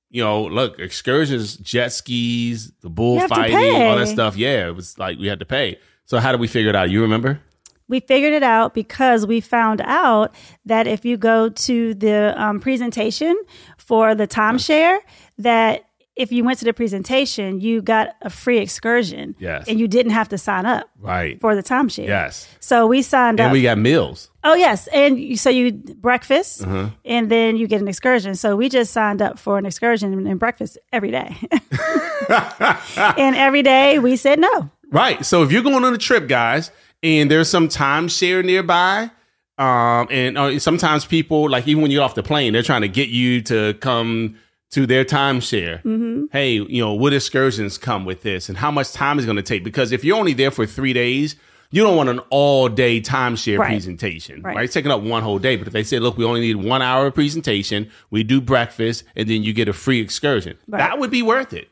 You 0.09 0.23
know, 0.23 0.43
look, 0.43 0.79
excursions, 0.79 1.57
jet 1.57 1.89
skis, 1.89 2.71
the 2.81 2.89
bullfighting, 2.89 3.81
all 3.81 3.97
that 3.97 4.07
stuff. 4.07 4.35
Yeah, 4.37 4.67
it 4.67 4.75
was 4.75 4.97
like 4.97 5.19
we 5.19 5.27
had 5.27 5.39
to 5.39 5.45
pay. 5.45 5.79
So 6.05 6.19
how 6.19 6.31
did 6.31 6.39
we 6.39 6.47
figure 6.47 6.69
it 6.69 6.75
out? 6.75 6.89
You 6.89 7.01
remember? 7.01 7.41
we 7.87 7.99
figured 8.01 8.33
it 8.33 8.43
out 8.43 8.73
because 8.73 9.25
we 9.25 9.39
found 9.39 9.81
out 9.81 10.35
that 10.65 10.87
if 10.87 11.05
you 11.05 11.17
go 11.17 11.49
to 11.49 11.93
the 11.93 12.33
um, 12.41 12.59
presentation 12.59 13.39
for 13.77 14.13
the 14.13 14.27
timeshare, 14.27 14.99
that 15.37 15.86
if 16.17 16.31
you 16.31 16.43
went 16.43 16.59
to 16.59 16.65
the 16.65 16.73
presentation, 16.73 17.61
you 17.61 17.81
got 17.81 18.15
a 18.21 18.29
free 18.29 18.57
excursion. 18.57 19.35
Yes. 19.39 19.65
And 19.67 19.79
you 19.79 19.87
didn't 19.87 20.11
have 20.13 20.29
to 20.29 20.37
sign 20.37 20.65
up 20.65 20.89
Right. 20.99 21.39
for 21.39 21.55
the 21.55 21.61
timeshare. 21.63 22.07
Yes. 22.07 22.47
So 22.59 22.87
we 22.87 23.01
signed 23.01 23.39
And 23.39 23.41
up. 23.41 23.45
And 23.45 23.53
we 23.53 23.61
got 23.61 23.77
meals. 23.77 24.29
oh, 24.43 24.55
yes. 24.55 24.87
And 24.87 25.19
you, 25.19 25.37
so 25.37 25.49
you 25.49 25.71
breakfast 25.71 26.63
Uh-huh. 26.63 26.89
and 27.05 27.29
then 27.29 27.55
you 27.57 27.67
get 27.67 27.81
an 27.81 27.87
excursion. 27.87 28.35
So 28.35 28.55
we 28.55 28.67
just 28.69 28.91
signed 28.91 29.21
up 29.21 29.37
for 29.39 29.57
an 29.57 29.65
excursion 29.65 30.27
and, 30.27 30.39
breakfast 30.39 30.77
every 30.91 31.11
day. 31.11 31.35
and 32.29 33.35
every 33.35 33.63
day 33.63 33.99
we 33.99 34.15
said 34.15 34.39
no. 34.39 34.69
Right. 34.91 35.25
So 35.25 35.43
if 35.43 35.51
you're 35.51 35.63
going 35.63 35.83
on 35.83 35.93
a 35.93 35.97
trip, 35.97 36.27
guys, 36.27 36.71
and 37.03 37.29
there's 37.29 37.49
some 37.49 37.67
timeshare 37.67 38.43
nearby, 38.43 39.11
Um, 39.59 40.07
and 40.11 40.37
uh, 40.37 40.59
sometimes 40.59 41.05
people, 41.05 41.49
like 41.49 41.67
even 41.67 41.81
when 41.81 41.89
you're 41.91 42.03
off 42.03 42.13
the 42.13 42.21
plane, 42.21 42.53
they're 42.53 42.61
trying 42.61 42.83
to 42.83 42.87
get 42.87 43.09
you 43.09 43.41
to 43.43 43.73
come 43.81 44.35
to 44.71 44.85
their 44.85 45.05
timeshare. 45.05 45.81
Mm-hmm. 45.83 46.25
Hey, 46.31 46.53
you 46.53 46.81
know, 46.83 46.93
what 46.93 47.13
excursions 47.13 47.77
come 47.77 48.05
with 48.05 48.21
this 48.21 48.49
and 48.49 48.57
how 48.57 48.71
much 48.71 48.91
time 48.91 49.17
is 49.19 49.25
going 49.25 49.37
to 49.37 49.43
take? 49.43 49.63
Because 49.63 49.91
if 49.91 50.03
you're 50.03 50.17
only 50.17 50.33
there 50.33 50.51
for 50.51 50.65
three 50.65 50.93
days, 50.93 51.35
you 51.71 51.83
don't 51.83 51.97
want 51.97 52.09
an 52.09 52.19
all 52.29 52.69
day 52.69 52.99
timeshare 53.01 53.59
Right. 53.59 53.69
presentation, 53.69 54.41
Right. 54.41 54.55
right. 54.55 54.65
It's 54.65 54.73
taking 54.73 54.91
up 54.91 55.01
one 55.01 55.23
whole 55.23 55.39
day. 55.39 55.55
But 55.57 55.67
if 55.67 55.73
they 55.73 55.83
say, 55.83 55.99
look, 55.99 56.17
we 56.17 56.25
only 56.25 56.41
need 56.41 56.57
one 56.57 56.81
hour 56.81 57.07
of 57.07 57.13
presentation, 57.15 57.89
we 58.09 58.23
do 58.23 58.39
breakfast, 58.41 59.03
and 59.15 59.29
then 59.29 59.43
you 59.43 59.53
get 59.53 59.67
a 59.67 59.73
free 59.73 59.99
excursion, 59.99 60.57
Right. 60.67 60.79
that 60.79 60.99
would 60.99 61.11
be 61.11 61.21
worth 61.21 61.53
it. 61.53 61.69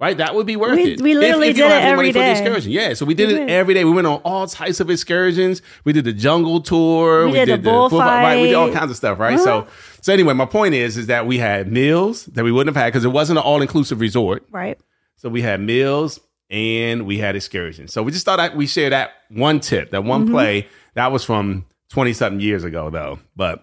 Right, 0.00 0.18
that 0.18 0.34
would 0.34 0.44
be 0.44 0.56
worth 0.56 0.76
We- 0.76 0.94
it. 0.94 1.00
we 1.00 1.14
literally 1.14 1.46
you 1.48 1.52
did 1.54 1.60
don't 1.60 1.70
it 1.70 1.84
every 1.84 2.10
the 2.10 2.30
excursion. 2.30 2.72
Yeah, 2.72 2.94
so 2.94 3.06
we 3.06 3.14
did 3.14 3.28
We 3.28 3.34
it 3.42 3.48
every 3.48 3.74
day. 3.74 3.84
We 3.84 3.92
went 3.92 4.08
on 4.08 4.16
all 4.24 4.46
types 4.48 4.80
of 4.80 4.90
excursions. 4.90 5.62
We 5.84 5.92
did 5.92 6.04
the 6.04 6.12
jungle 6.12 6.60
tour. 6.60 7.26
We 7.26 7.32
did 7.44 7.48
the 7.62 7.70
bullfight, 7.70 8.00
Right, 8.00 8.40
we 8.40 8.48
did 8.48 8.54
all 8.54 8.72
kinds 8.72 8.90
of 8.90 8.96
stuff. 8.96 9.20
Right. 9.20 9.34
Uh-huh. 9.34 9.44
So, 9.44 9.66
so 10.04 10.12
anyway, 10.12 10.34
my 10.34 10.44
point 10.44 10.74
is, 10.74 10.98
is 10.98 11.06
that 11.06 11.26
we 11.26 11.38
had 11.38 11.72
meals 11.72 12.26
that 12.26 12.44
we 12.44 12.52
wouldn't 12.52 12.76
have 12.76 12.82
had 12.82 12.90
because 12.92 13.06
it 13.06 13.08
wasn't 13.12 13.38
an 13.38 13.42
all 13.44 13.62
inclusive 13.62 14.00
resort. 14.00 14.44
Right. 14.50 14.78
So 15.16 15.30
we 15.30 15.40
had 15.40 15.60
meals 15.62 16.20
and 16.50 17.06
we 17.06 17.16
had 17.16 17.36
excursions. 17.36 17.90
So 17.94 18.02
we 18.02 18.12
just 18.12 18.26
thought 18.26 18.36
that 18.36 18.54
we 18.54 18.66
share 18.66 18.90
that 18.90 19.12
one 19.30 19.60
tip, 19.60 19.90
that 19.92 20.00
Mm-hmm. 20.00 20.08
one 20.08 20.28
play. 20.30 20.68
That 20.92 21.10
was 21.10 21.24
from 21.24 21.64
twenty 21.88 22.12
something 22.12 22.40
years 22.40 22.64
ago, 22.64 22.90
though. 22.90 23.18
But 23.34 23.62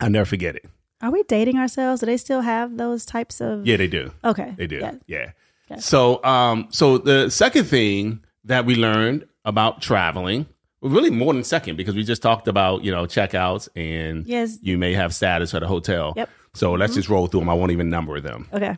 I'll 0.00 0.10
never 0.10 0.24
forget 0.26 0.56
it. 0.56 0.64
Are 1.00 1.12
we 1.12 1.22
dating 1.22 1.58
ourselves? 1.58 2.00
Do 2.00 2.06
they 2.06 2.16
still 2.16 2.40
have 2.40 2.76
those 2.76 3.06
types 3.06 3.40
of? 3.40 3.64
Yeah, 3.64 3.76
they 3.76 3.86
do. 3.86 4.10
Okay. 4.24 4.54
They 4.56 4.66
do. 4.66 4.78
Yeah. 5.06 5.30
Yeah. 5.70 5.76
So, 5.78 6.22
um, 6.24 6.66
so 6.70 6.98
the 6.98 7.30
second 7.30 7.64
thing 7.66 8.24
that 8.44 8.66
we 8.66 8.74
learned 8.74 9.28
about 9.44 9.80
traveling, 9.80 10.46
really 10.82 11.10
more 11.10 11.32
than 11.32 11.44
second, 11.44 11.76
because 11.76 11.94
we 11.94 12.04
just 12.04 12.22
talked 12.22 12.48
about 12.48 12.84
you 12.84 12.90
know 12.90 13.04
checkouts 13.04 13.68
and 13.76 14.26
Yes. 14.26 14.58
you 14.62 14.78
may 14.78 14.94
have 14.94 15.14
status 15.14 15.54
at 15.54 15.62
a 15.62 15.66
hotel. 15.66 16.12
Yep. 16.16 16.30
So 16.54 16.72
let's 16.72 16.92
mm-hmm. 16.92 16.98
just 16.98 17.08
roll 17.08 17.26
through 17.26 17.40
them. 17.40 17.48
I 17.48 17.54
won't 17.54 17.72
even 17.72 17.90
number 17.90 18.20
them. 18.20 18.48
Okay. 18.52 18.76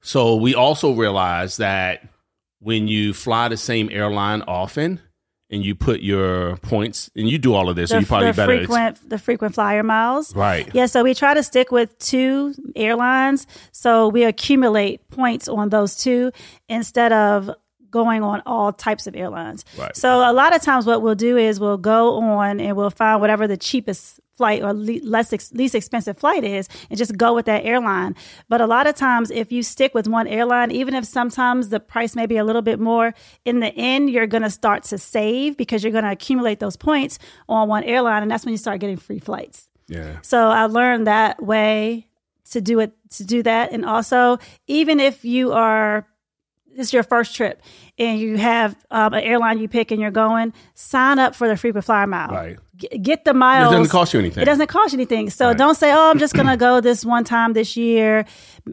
So 0.00 0.36
we 0.36 0.54
also 0.54 0.92
realized 0.92 1.58
that 1.58 2.08
when 2.60 2.88
you 2.88 3.12
fly 3.12 3.48
the 3.48 3.56
same 3.56 3.90
airline 3.90 4.42
often 4.42 5.00
and 5.50 5.64
you 5.64 5.74
put 5.74 6.00
your 6.00 6.56
points 6.58 7.10
and 7.14 7.28
you 7.28 7.38
do 7.38 7.54
all 7.54 7.68
of 7.68 7.76
this, 7.76 7.90
so 7.90 7.98
you 7.98 8.06
probably 8.06 8.30
the 8.30 8.36
better 8.36 8.56
frequent 8.58 9.08
the 9.08 9.18
frequent 9.18 9.54
flyer 9.54 9.82
miles. 9.82 10.34
right. 10.34 10.68
Yeah, 10.74 10.86
so 10.86 11.02
we 11.02 11.14
try 11.14 11.34
to 11.34 11.42
stick 11.42 11.70
with 11.70 11.98
two 11.98 12.54
airlines. 12.74 13.46
So 13.72 14.08
we 14.08 14.24
accumulate 14.24 15.08
points 15.10 15.48
on 15.48 15.68
those 15.68 15.96
two 15.96 16.32
instead 16.68 17.12
of 17.12 17.50
going 17.96 18.22
on 18.22 18.42
all 18.44 18.72
types 18.72 19.06
of 19.06 19.16
airlines. 19.16 19.64
Right. 19.78 19.96
So 19.96 20.18
a 20.30 20.32
lot 20.32 20.54
of 20.54 20.60
times 20.62 20.84
what 20.84 21.00
we'll 21.02 21.14
do 21.14 21.36
is 21.36 21.58
we'll 21.58 21.78
go 21.78 22.18
on 22.18 22.60
and 22.60 22.76
we'll 22.76 22.90
find 22.90 23.20
whatever 23.20 23.46
the 23.46 23.56
cheapest 23.56 24.20
flight 24.36 24.62
or 24.62 24.74
le- 24.74 25.00
less 25.02 25.32
ex- 25.32 25.52
least 25.52 25.74
expensive 25.74 26.18
flight 26.18 26.44
is 26.44 26.68
and 26.90 26.98
just 26.98 27.16
go 27.16 27.34
with 27.34 27.46
that 27.46 27.64
airline. 27.64 28.14
But 28.50 28.60
a 28.60 28.66
lot 28.66 28.86
of 28.86 28.94
times 28.94 29.30
if 29.30 29.50
you 29.50 29.62
stick 29.62 29.94
with 29.94 30.06
one 30.06 30.26
airline 30.26 30.70
even 30.70 30.94
if 30.94 31.06
sometimes 31.06 31.70
the 31.70 31.80
price 31.80 32.14
may 32.14 32.26
be 32.26 32.36
a 32.36 32.44
little 32.44 32.62
bit 32.62 32.78
more 32.78 33.14
in 33.46 33.60
the 33.60 33.74
end 33.74 34.10
you're 34.10 34.26
going 34.26 34.42
to 34.42 34.50
start 34.50 34.82
to 34.84 34.98
save 34.98 35.56
because 35.56 35.82
you're 35.82 35.92
going 35.92 36.04
to 36.04 36.10
accumulate 36.10 36.60
those 36.60 36.76
points 36.76 37.18
on 37.48 37.68
one 37.68 37.82
airline 37.84 38.22
and 38.22 38.30
that's 38.30 38.44
when 38.44 38.52
you 38.52 38.58
start 38.58 38.78
getting 38.78 38.98
free 38.98 39.18
flights. 39.18 39.70
Yeah. 39.88 40.18
So 40.22 40.48
I 40.48 40.66
learned 40.66 41.06
that 41.06 41.42
way 41.42 42.08
to 42.50 42.60
do 42.60 42.80
it 42.80 42.92
to 43.10 43.24
do 43.24 43.42
that. 43.42 43.72
And 43.72 43.84
also, 43.84 44.38
even 44.66 45.00
if 45.00 45.24
you 45.24 45.52
are 45.52 46.06
this 46.76 46.88
is 46.88 46.92
your 46.92 47.02
first 47.02 47.34
trip 47.34 47.60
and 47.98 48.18
you 48.20 48.36
have 48.36 48.76
um, 48.90 49.14
an 49.14 49.20
airline 49.24 49.58
you 49.58 49.68
pick 49.68 49.90
and 49.90 50.00
you're 50.00 50.10
going, 50.10 50.52
sign 50.74 51.18
up 51.18 51.34
for 51.34 51.48
the 51.48 51.56
frequent 51.56 51.84
flyer 51.86 52.06
mile. 52.06 52.28
Right. 52.30 52.56
G- 52.76 52.88
get 52.98 53.24
the 53.24 53.32
miles. 53.34 53.72
It 53.72 53.76
doesn't 53.76 53.90
cost 53.90 54.12
you 54.14 54.20
anything. 54.20 54.42
It 54.42 54.46
doesn't 54.46 54.66
cost 54.68 54.92
you 54.92 54.98
anything. 54.98 55.30
So 55.30 55.48
Right. 55.48 55.56
don't 55.58 55.74
say, 55.74 55.92
"Oh, 55.92 56.10
I'm 56.10 56.18
just 56.18 56.34
going 56.34 56.46
to 56.46 56.56
go 56.68 56.80
this 56.80 57.04
one 57.04 57.24
time 57.24 57.54
this 57.54 57.76
year," 57.76 58.26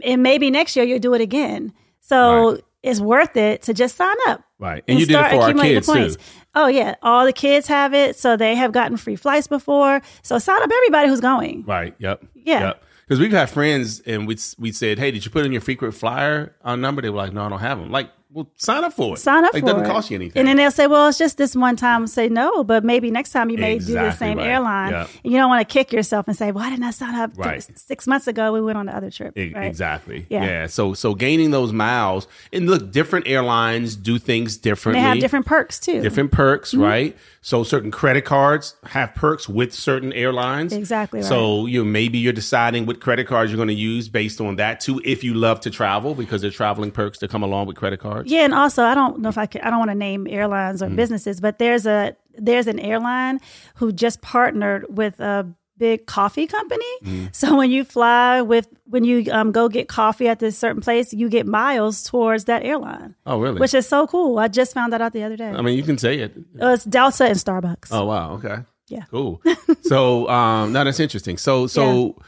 and 0.03 0.21
maybe 0.21 0.49
next 0.51 0.75
year 0.75 0.85
you'll 0.85 0.99
do 0.99 1.13
it 1.13 1.21
again. 1.21 1.71
So 2.01 2.51
Right. 2.51 2.61
it's 2.83 2.99
worth 2.99 3.37
it 3.37 3.61
to 3.63 3.73
just 3.73 3.95
sign 3.95 4.15
up. 4.27 4.43
Right. 4.59 4.83
And 4.87 4.99
you 4.99 5.05
did 5.05 5.13
it 5.13 5.17
start 5.17 5.31
for 5.31 5.37
our 5.37 5.43
accumulating 5.49 5.75
kids 5.77 5.87
the 5.87 5.93
points. 5.93 6.15
too. 6.17 6.21
Oh 6.55 6.67
yeah, 6.67 6.95
all 7.01 7.25
the 7.25 7.33
kids 7.33 7.67
have 7.67 7.93
it, 7.93 8.15
so 8.17 8.35
they 8.37 8.55
have 8.55 8.71
gotten 8.73 8.97
free 8.97 9.15
flights 9.15 9.47
before. 9.47 10.01
So 10.21 10.37
sign 10.37 10.61
up 10.61 10.69
everybody 10.71 11.07
who's 11.07 11.21
going. 11.21 11.63
Right. 11.65 11.95
Yep. 11.99 12.25
Yeah. 12.35 12.59
Yep. 12.61 12.83
Because 13.05 13.19
we've 13.19 13.31
had 13.31 13.49
friends 13.49 13.99
and 14.01 14.27
we 14.27 14.37
we 14.57 14.71
said, 14.71 14.99
hey, 14.99 15.11
did 15.11 15.25
you 15.25 15.31
put 15.31 15.45
in 15.45 15.51
your 15.51 15.61
frequent 15.61 15.93
flyer 15.93 16.55
uh, 16.63 16.75
number? 16.75 17.01
They 17.01 17.09
were 17.09 17.17
like, 17.17 17.33
no, 17.33 17.45
I 17.45 17.49
don't 17.49 17.59
have 17.59 17.79
them. 17.79 17.91
Like, 17.91 18.09
well, 18.33 18.49
sign 18.57 18.83
up 18.83 18.93
for 18.93 19.13
it. 19.15 19.19
Sign 19.19 19.45
up 19.45 19.53
like, 19.53 19.63
for 19.63 19.69
it. 19.69 19.71
It 19.71 19.73
doesn't 19.73 19.93
cost 19.93 20.09
you 20.11 20.15
anything. 20.15 20.39
And 20.39 20.47
then 20.47 20.57
they'll 20.57 20.71
say, 20.71 20.87
"Well, 20.87 21.07
it's 21.07 21.17
just 21.17 21.37
this 21.37 21.55
one 21.55 21.75
time." 21.75 22.07
Say 22.07 22.29
no, 22.29 22.63
but 22.63 22.83
maybe 22.83 23.11
next 23.11 23.31
time 23.31 23.49
you 23.49 23.57
may 23.57 23.77
do 23.79 23.93
the 23.93 24.11
same 24.11 24.37
right. 24.37 24.47
airline. 24.47 24.91
Yep. 24.91 25.09
And 25.23 25.33
you 25.33 25.39
don't 25.39 25.49
want 25.49 25.67
to 25.67 25.71
kick 25.71 25.93
yourself 25.93 26.27
and 26.27 26.35
say, 26.35 26.51
"Why 26.51 26.69
didn't 26.69 26.83
I 26.85 26.91
sign 26.91 27.15
up 27.15 27.31
Right. 27.37 27.63
six 27.75 28.07
months 28.07 28.27
ago? 28.27 28.51
We 28.51 28.61
went 28.61 28.77
on 28.77 28.87
the 28.87 28.95
other 28.95 29.11
trip." 29.11 29.37
E- 29.37 29.53
right? 29.53 29.65
Exactly. 29.65 30.25
Yeah. 30.29 30.43
Yeah. 30.43 30.67
So 30.67 30.93
so 30.93 31.13
gaining 31.15 31.51
those 31.51 31.71
miles 31.73 32.27
and 32.51 32.69
look, 32.69 32.91
different 32.91 33.27
airlines 33.27 33.95
do 33.95 34.17
things 34.17 34.55
And 34.55 34.61
differently. 34.63 35.01
they 35.03 35.07
have 35.07 35.19
different 35.19 35.45
perks 35.45 35.79
too. 35.79 36.01
different 36.01 36.31
perks, 36.31 36.71
Mm-hmm. 36.71 36.81
right? 36.81 37.17
So 37.45 37.63
certain 37.63 37.91
credit 37.91 38.23
cards 38.23 38.75
have 38.85 39.13
perks 39.15 39.49
with 39.49 39.73
certain 39.73 40.13
airlines. 40.13 40.71
Exactly 40.71 41.19
right. 41.19 41.27
So 41.27 41.65
you 41.65 41.83
know, 41.83 41.89
maybe 41.89 42.17
you're 42.17 42.31
deciding 42.33 42.85
what 42.85 43.01
credit 43.01 43.27
cards 43.27 43.51
you're 43.51 43.57
going 43.57 43.67
to 43.67 43.73
use 43.73 44.07
based 44.09 44.39
on 44.39 44.55
that 44.55 44.79
too. 44.79 45.01
If 45.03 45.23
you 45.25 45.33
love 45.33 45.59
to 45.61 45.69
travel, 45.69 46.15
because 46.15 46.41
there's 46.41 46.55
traveling 46.55 46.91
perks 46.91 47.19
that 47.19 47.29
come 47.29 47.43
along 47.43 47.67
with 47.67 47.75
credit 47.75 47.99
cards. 47.99 48.22
Yeah, 48.25 48.41
and 48.45 48.53
also 48.53 48.83
I 48.83 48.95
don't 48.95 49.19
know 49.19 49.29
if 49.29 49.37
I 49.37 49.45
can. 49.45 49.61
I 49.61 49.69
don't 49.69 49.79
want 49.79 49.91
to 49.91 49.95
name 49.95 50.27
airlines 50.29 50.81
Mm. 50.81 50.87
or 50.87 50.95
businesses, 50.95 51.39
but 51.41 51.59
there's 51.59 51.85
a 51.85 52.15
there's 52.35 52.67
an 52.67 52.79
airline 52.79 53.39
who 53.75 53.91
just 53.91 54.21
partnered 54.21 54.85
with 54.89 55.19
a 55.19 55.47
big 55.77 56.05
coffee 56.05 56.45
company. 56.47 56.85
Mm-hmm. 57.03 57.25
So 57.31 57.57
when 57.57 57.71
you 57.71 57.83
fly 57.83 58.41
with 58.41 58.67
when 58.85 59.03
you 59.03 59.31
um, 59.31 59.51
go 59.51 59.67
get 59.69 59.87
coffee 59.87 60.27
at 60.27 60.39
this 60.39 60.57
certain 60.57 60.81
place, 60.81 61.13
you 61.13 61.29
get 61.29 61.45
miles 61.47 62.03
towards 62.03 62.45
that 62.45 62.63
airline, 62.63 63.15
Oh, 63.25 63.39
really? 63.39 63.59
which 63.59 63.73
is 63.73 63.87
so 63.87 64.05
cool. 64.07 64.37
I 64.39 64.47
just 64.47 64.73
found 64.73 64.93
that 64.93 65.01
out 65.01 65.13
the 65.13 65.23
other 65.23 65.35
day. 65.37 65.49
I 65.49 65.61
mean, 65.61 65.75
you 65.77 65.83
can 65.83 65.97
say 65.97 66.19
it. 66.19 66.33
Uh, 66.61 66.69
it's 66.69 66.85
Delta 66.85 67.25
and 67.25 67.35
Starbucks. 67.37 67.87
Oh, 67.91 68.05
wow. 68.05 68.33
Okay. 68.35 68.57
Yeah. 68.87 69.05
Cool. 69.09 69.41
so, 69.81 70.29
um, 70.29 70.73
now 70.73 70.83
that's 70.83 70.99
interesting. 70.99 71.37
So, 71.37 71.65
so, 71.67 72.21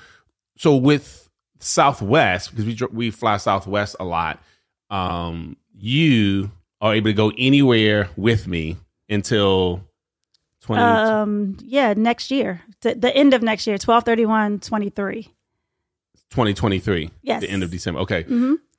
so 0.58 0.76
with 0.76 1.30
Southwest, 1.60 2.52
because 2.56 2.66
we 2.66 2.88
we 2.92 3.12
fly 3.12 3.38
Southwest 3.38 3.96
a 4.00 4.06
lot, 4.06 4.42
um, 4.90 5.58
you 5.78 6.52
are 6.82 6.94
able 6.96 7.10
to 7.10 7.14
go 7.14 7.32
anywhere 7.38 8.10
with 8.16 8.48
me 8.48 8.78
until 9.10 9.82
twenty. 10.62 10.82
Um, 10.82 11.58
yeah, 11.62 11.94
next 11.96 12.32
year, 12.32 12.62
the, 12.82 12.96
the 12.96 13.16
end 13.16 13.34
of 13.34 13.42
next 13.42 13.68
year, 13.68 13.78
12 13.78 14.04
31 14.04 14.60
23. 14.60 15.24
2023. 16.32 17.12
Yes. 17.22 17.42
The 17.42 17.50
end 17.50 17.64
of 17.64 17.72
December. 17.72 18.02
Okay. 18.02 18.24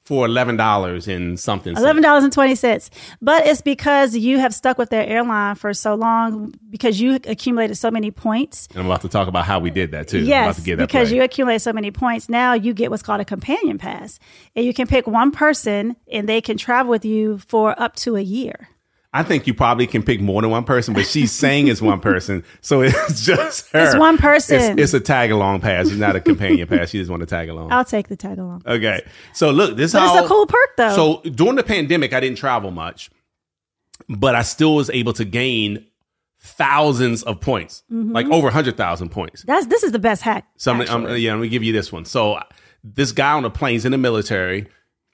For 0.06 0.28
$11 0.28 1.14
and 1.14 1.38
something. 1.38 1.76
Eleven 1.76 2.00
dollars 2.00 2.22
and 2.22 2.32
twenty 2.32 2.54
cents, 2.54 2.90
but 3.20 3.44
it's 3.44 3.60
because 3.60 4.14
you 4.16 4.38
have 4.38 4.54
stuck 4.54 4.78
with 4.78 4.88
their 4.90 5.04
airline 5.04 5.56
for 5.56 5.74
so 5.74 5.96
long 5.96 6.54
because 6.70 7.00
you 7.00 7.16
accumulated 7.24 7.76
so 7.76 7.90
many 7.90 8.12
points. 8.12 8.68
And 8.70 8.78
I'm 8.78 8.86
about 8.86 9.00
to 9.02 9.08
talk 9.08 9.26
about 9.26 9.46
how 9.46 9.58
we 9.58 9.70
did 9.70 9.90
that 9.90 10.06
too. 10.06 10.20
Yes, 10.20 10.62
to 10.62 10.76
that 10.76 10.86
because 10.86 11.08
play. 11.08 11.16
you 11.16 11.24
accumulate 11.24 11.58
so 11.60 11.72
many 11.72 11.90
points. 11.90 12.28
Now 12.28 12.52
you 12.54 12.72
get 12.72 12.90
what's 12.92 13.02
called 13.02 13.20
a 13.20 13.24
companion 13.24 13.78
pass, 13.78 14.20
and 14.54 14.64
you 14.64 14.72
can 14.72 14.86
pick 14.86 15.08
one 15.08 15.32
person, 15.32 15.96
and 16.12 16.28
they 16.28 16.40
can 16.40 16.56
travel 16.56 16.88
with 16.90 17.04
you 17.04 17.38
for 17.38 17.74
up 17.82 17.96
to 17.96 18.14
a 18.14 18.20
year. 18.22 18.68
I 19.18 19.22
think 19.22 19.46
you 19.46 19.54
probably 19.54 19.86
can 19.86 20.02
pick 20.02 20.20
more 20.20 20.42
than 20.42 20.50
one 20.50 20.64
person, 20.64 20.92
but 20.94 21.06
she's 21.06 21.32
saying 21.32 21.68
it's 21.68 21.80
one 21.80 22.00
person. 22.00 22.44
So 22.60 22.80
it's 22.82 23.24
just 23.24 23.70
her. 23.72 23.84
It's 23.86 23.96
one 23.96 24.18
person. 24.18 24.78
It's, 24.78 24.80
it's 24.82 24.94
a 24.94 25.00
tag 25.00 25.30
along 25.30 25.60
pass. 25.60 25.86
It's 25.88 25.96
not 25.96 26.16
a 26.16 26.20
companion 26.20 26.68
pass. 26.68 26.90
She 26.90 26.98
just 26.98 27.10
want 27.10 27.20
to 27.20 27.26
tag 27.26 27.48
along. 27.48 27.72
I'll 27.72 27.84
take 27.84 28.08
the 28.08 28.16
tag 28.16 28.38
along. 28.38 28.62
Okay. 28.66 29.00
So 29.32 29.50
look, 29.50 29.76
this 29.76 29.92
But 29.92 30.00
how 30.00 30.16
it's 30.16 30.24
a 30.26 30.28
cool 30.28 30.46
perk, 30.46 30.76
though. 30.76 30.94
So 30.94 31.22
during 31.30 31.56
the 31.56 31.62
pandemic, 31.62 32.12
I 32.12 32.20
didn't 32.20 32.38
travel 32.38 32.70
much, 32.70 33.10
but 34.08 34.34
I 34.34 34.42
still 34.42 34.74
was 34.74 34.90
able 34.90 35.12
to 35.14 35.24
gain 35.24 35.86
thousands 36.38 37.22
of 37.22 37.40
points, 37.40 37.82
Mm-hmm. 37.92 38.12
like 38.12 38.26
over 38.26 38.50
hundred 38.50 38.76
thousand 38.76 39.08
points. 39.10 39.42
That's 39.42 39.66
this 39.66 39.82
is 39.82 39.92
the 39.92 39.98
best 39.98 40.22
hack. 40.22 40.46
So 40.56 40.72
I'm. 40.72 40.80
I'm, 40.82 41.16
yeah, 41.16 41.32
I'm 41.32 41.38
gonna 41.38 41.48
give 41.48 41.62
you 41.62 41.72
this 41.72 41.92
one. 41.92 42.04
So 42.04 42.38
this 42.84 43.12
guy 43.12 43.32
on 43.32 43.42
the 43.42 43.50
plane's 43.50 43.84
in 43.84 43.92
the 43.92 43.98
military, 43.98 44.66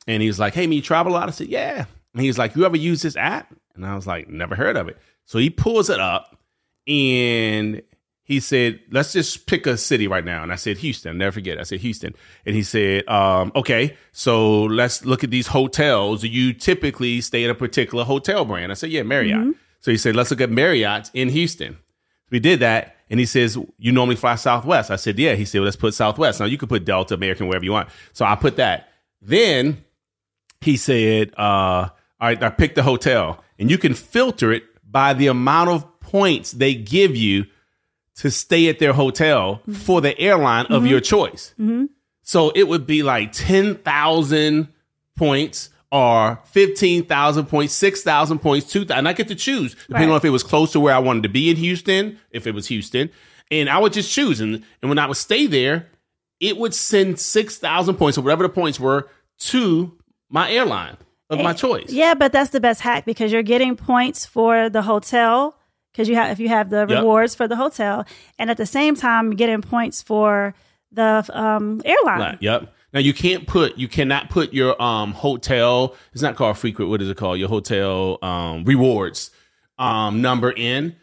and 0.07 0.21
he 0.23 0.29
was 0.29 0.39
like, 0.39 0.55
"Hey, 0.55 0.67
me, 0.67 0.77
you 0.77 0.83
travel 0.83 1.13
a 1.13 1.15
lot?" 1.15 1.29
I 1.29 1.33
said, 1.33 1.47
"Yeah." 1.49 1.85
And 2.15 2.23
he's 2.23 2.37
like, 2.39 2.55
"You 2.57 2.67
ever 2.67 2.77
use 2.77 3.01
this 3.03 3.17
app?" 3.17 3.55
And 3.75 3.87
I 3.87 3.95
was 3.95 4.07
like, 4.07 4.29
"Never 4.29 4.55
heard 4.55 4.77
of 4.77 4.89
it." 4.89 4.99
So 5.25 5.39
he 5.39 5.51
pulls 5.51 5.89
it 5.91 6.01
up, 6.01 6.39
and 6.87 7.83
he 8.25 8.41
said, 8.41 8.81
"Let's 8.91 9.13
just 9.13 9.47
pick 9.47 9.67
a 9.67 9.77
city 9.77 10.07
right 10.07 10.25
now." 10.25 10.43
And 10.43 10.53
I 10.53 10.57
said, 10.57 10.79
"Houston." 10.79 11.19
Never 11.19 11.33
forget. 11.33 11.59
I 11.59 11.63
said, 11.65 11.81
"Houston." 11.81 12.15
And 12.47 12.55
he 12.55 12.63
said, 12.63 13.09
um, 13.09 13.53
"Okay, 13.57 13.97
so 14.13 14.63
let's 14.65 15.05
look 15.05 15.25
at 15.25 15.31
these 15.31 15.49
hotels. 15.49 16.25
You 16.25 16.53
typically 16.53 17.21
stay 17.21 17.45
at 17.45 17.51
a 17.51 17.55
particular 17.55 18.05
hotel 18.05 18.45
brand?" 18.45 18.73
I 18.73 18.75
said, 18.75 18.91
"Yeah, 18.91 19.03
Marriott." 19.03 19.39
So 19.81 19.91
he 19.91 19.97
said, 19.97 20.15
"Let's 20.17 20.31
look 20.31 20.41
at 20.41 20.51
Marriott 20.51 21.11
in 21.15 21.29
Houston." 21.29 21.77
We 22.31 22.41
did 22.41 22.61
that, 22.61 22.97
and 23.11 23.21
he 23.21 23.27
says, 23.27 23.59
"You 23.79 23.93
normally 23.93 24.17
fly 24.17 24.37
Southwest." 24.37 24.91
I 24.91 24.97
said, 24.97 25.19
"Yeah." 25.19 25.35
He 25.35 25.45
said, 25.45 25.59
well, 25.59 25.67
"Let's 25.67 25.77
put 25.77 25.93
Southwest." 25.93 26.41
Now 26.41 26.47
you 26.47 26.57
could 26.57 26.69
put 26.69 26.85
Delta, 26.85 27.15
American, 27.15 27.47
wherever 27.47 27.65
you 27.65 27.73
want. 27.73 27.89
So 28.13 28.25
I 28.25 28.37
put 28.37 28.57
that. 28.57 28.89
Then 29.21 29.85
he 30.61 30.77
said, 30.77 31.33
uh, 31.37 31.89
"All 32.23 32.29
right, 32.29 32.43
I 32.43 32.49
picked 32.51 32.77
the 32.77 32.85
hotel, 32.85 33.43
and 33.59 33.71
you 33.71 33.77
can 33.77 33.93
filter 33.95 34.53
it 34.53 34.63
by 34.91 35.13
the 35.13 35.27
amount 35.27 35.71
of 35.71 36.01
points 36.01 36.53
they 36.53 36.75
give 36.75 37.17
you 37.17 37.47
to 38.17 38.31
stay 38.31 38.69
at 38.69 38.79
their 38.79 38.93
hotel 38.93 39.61
for 39.73 40.01
the 40.01 40.19
airline 40.19 40.67
of 40.67 40.87
your 40.87 41.01
choice. 41.01 41.55
So 42.23 42.51
it 42.55 42.69
would 42.69 42.87
be 42.87 43.03
like 43.03 43.33
10,000 43.33 44.69
points 45.17 45.71
or 45.91 46.41
15,000 46.45 47.47
points, 47.47 47.75
6,000 47.75 48.39
points, 48.39 48.71
2,000. 48.71 48.97
And 48.99 49.09
I 49.09 49.13
get 49.13 49.29
to 49.29 49.35
choose 49.35 49.75
depending 49.75 50.09
Right. 50.09 50.15
on 50.15 50.17
if 50.19 50.25
it 50.25 50.31
was 50.31 50.43
close 50.43 50.73
to 50.73 50.81
where 50.81 50.95
I 50.95 50.99
wanted 51.01 51.25
to 51.25 51.29
be 51.29 51.51
in 51.51 51.57
Houston, 51.57 52.19
if 52.31 52.47
it 52.47 52.55
was 52.55 52.69
Houston. 52.69 53.11
And 53.51 53.69
I 53.69 53.79
would 53.79 53.93
just 53.93 54.11
choose. 54.13 54.41
And, 54.41 54.63
and 54.81 54.89
when 54.89 54.99
I 54.99 55.07
would 55.07 55.17
stay 55.19 55.47
there, 55.47 55.89
it 56.41 56.57
would 56.57 56.73
send 56.75 57.19
6,000 57.19 57.97
points 57.97 58.17
or 58.17 58.23
whatever 58.23 58.43
the 58.45 58.49
points 58.49 58.79
were 58.81 59.09
to 59.41 59.99
my 60.31 60.51
airline 60.51 60.97
of 61.33 61.43
my 61.43 61.53
choice. 61.53 61.91
Yeah, 61.91 62.15
but 62.15 62.33
that's 62.33 62.51
the 62.51 62.61
best 62.61 62.81
hack 62.81 63.05
because 63.05 63.33
you're 63.33 63.43
getting 63.43 63.77
points 63.77 64.25
for 64.27 64.69
the 64.71 64.83
hotel 64.83 65.57
because 65.93 66.09
you 66.09 66.15
have 66.15 66.31
if 66.31 66.39
you 66.39 66.49
have 66.49 66.71
the 66.71 66.87
rewards 66.87 67.35
for 67.35 67.47
the 67.49 67.57
hotel, 67.57 68.05
and 68.39 68.51
at 68.51 68.57
the 68.57 68.67
same 68.67 68.95
time 68.95 69.31
getting 69.33 69.61
points 69.63 70.01
for 70.03 70.55
the 70.91 71.25
um, 71.33 71.81
airline. 71.85 72.39
Yep. 72.41 72.73
Now 72.93 73.01
you 73.01 73.15
can't 73.15 73.47
put 73.47 73.79
you 73.79 73.89
cannot 73.89 74.29
put 74.29 74.53
your 74.53 74.81
um 74.81 75.13
hotel 75.13 75.97
it's 76.13 76.21
not 76.21 76.37
called 76.37 76.59
frequent 76.59 76.91
what 76.91 77.01
is 77.01 77.09
it 77.09 77.17
called 77.17 77.39
your 77.39 77.49
hotel 77.49 78.19
um 78.21 78.65
rewards 78.65 79.31
um 79.79 80.21
number 80.21 80.51
in 80.53 80.95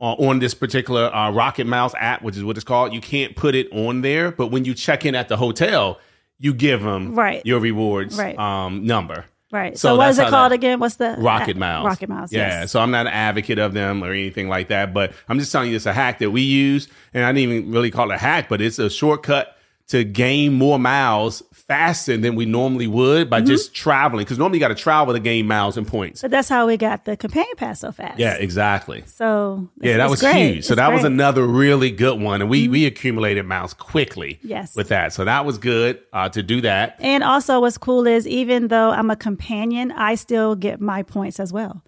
uh, 0.00 0.14
on 0.14 0.40
this 0.40 0.52
particular 0.52 1.14
uh, 1.14 1.30
Rocket 1.30 1.68
Mouse 1.68 1.94
app 1.96 2.22
which 2.22 2.36
is 2.36 2.42
what 2.42 2.56
it's 2.56 2.64
called 2.64 2.92
you 2.92 3.00
can't 3.00 3.36
put 3.36 3.54
it 3.54 3.68
on 3.72 4.00
there 4.00 4.32
but 4.32 4.48
when 4.48 4.64
you 4.64 4.74
check 4.74 5.06
in 5.06 5.14
at 5.14 5.28
the 5.28 5.36
hotel 5.36 6.00
you 6.38 6.52
give 6.52 6.82
them 6.82 7.14
Right. 7.14 7.40
your 7.46 7.60
rewards 7.60 8.18
Right. 8.18 8.36
um 8.36 8.84
number 8.84 9.26
Right. 9.52 9.78
So 9.78 9.90
So, 9.90 9.96
what 9.96 10.08
is 10.08 10.18
it 10.18 10.28
called 10.28 10.52
again? 10.52 10.80
What's 10.80 10.96
the 10.96 11.14
Rocket 11.18 11.58
Mouse. 11.58 11.84
Rocket 11.84 12.08
Mouse. 12.08 12.32
Yeah. 12.32 12.62
Yes. 12.62 12.72
So 12.72 12.80
I'm 12.80 12.90
not 12.90 13.06
an 13.06 13.12
advocate 13.12 13.58
of 13.58 13.74
them 13.74 14.02
or 14.02 14.10
anything 14.10 14.48
like 14.48 14.68
that, 14.68 14.94
but 14.94 15.12
I'm 15.28 15.38
just 15.38 15.52
telling 15.52 15.68
you 15.68 15.76
it's 15.76 15.84
a 15.84 15.92
hack 15.92 16.20
that 16.20 16.30
we 16.30 16.40
use. 16.40 16.88
And 17.12 17.22
I 17.22 17.32
didn't 17.32 17.52
even 17.52 17.70
really 17.70 17.90
call 17.90 18.10
it 18.10 18.14
a 18.14 18.18
hack, 18.18 18.48
but 18.48 18.62
it's 18.62 18.78
a 18.78 18.88
shortcut 18.88 19.56
to 19.92 20.04
gain 20.04 20.52
more 20.54 20.78
miles 20.78 21.42
faster 21.52 22.16
than 22.16 22.34
we 22.34 22.44
normally 22.44 22.86
would 22.86 23.22
Mm-hmm. 23.26 23.30
by 23.30 23.40
just 23.40 23.74
traveling. 23.74 24.24
Because 24.24 24.38
normally 24.38 24.58
you 24.58 24.60
got 24.60 24.68
to 24.68 24.74
travel 24.74 25.14
to 25.14 25.20
gain 25.20 25.46
miles 25.46 25.76
and 25.76 25.86
points. 25.86 26.20
But 26.22 26.30
that's 26.30 26.48
how 26.48 26.66
we 26.66 26.76
got 26.76 27.04
the 27.04 27.16
companion 27.16 27.54
pass 27.56 27.80
so 27.80 27.92
fast. 27.92 28.18
Yeah, 28.18 28.34
exactly. 28.34 29.04
So 29.06 29.68
Yeah, 29.80 29.96
that 29.98 30.10
was 30.10 30.20
great. 30.20 30.54
huge. 30.54 30.64
So 30.64 30.72
It's 30.72 30.76
that 30.76 30.88
was 30.92 31.02
great. 31.02 31.10
Mm-hmm. 31.10 31.20
another 31.20 31.46
really 31.46 31.90
good 31.90 32.20
one. 32.20 32.40
And 32.42 32.50
we, 32.50 32.68
we 32.68 32.84
accumulated 32.86 33.46
miles 33.46 33.72
quickly 33.74 34.38
Yes. 34.42 34.74
with 34.76 34.88
that. 34.88 35.12
So 35.12 35.24
that 35.24 35.44
was 35.46 35.56
good 35.58 36.00
uh, 36.12 36.28
to 36.30 36.42
do 36.42 36.60
that. 36.62 36.96
And 37.00 37.22
also, 37.22 37.60
what's 37.60 37.78
cool 37.78 38.06
is 38.06 38.26
even 38.26 38.68
though 38.68 38.90
I'm 38.90 39.10
a 39.10 39.16
companion, 39.16 39.92
I 39.92 40.16
still 40.16 40.54
get 40.56 40.80
my 40.80 41.02
points 41.02 41.38
as 41.40 41.52
well. 41.52 41.82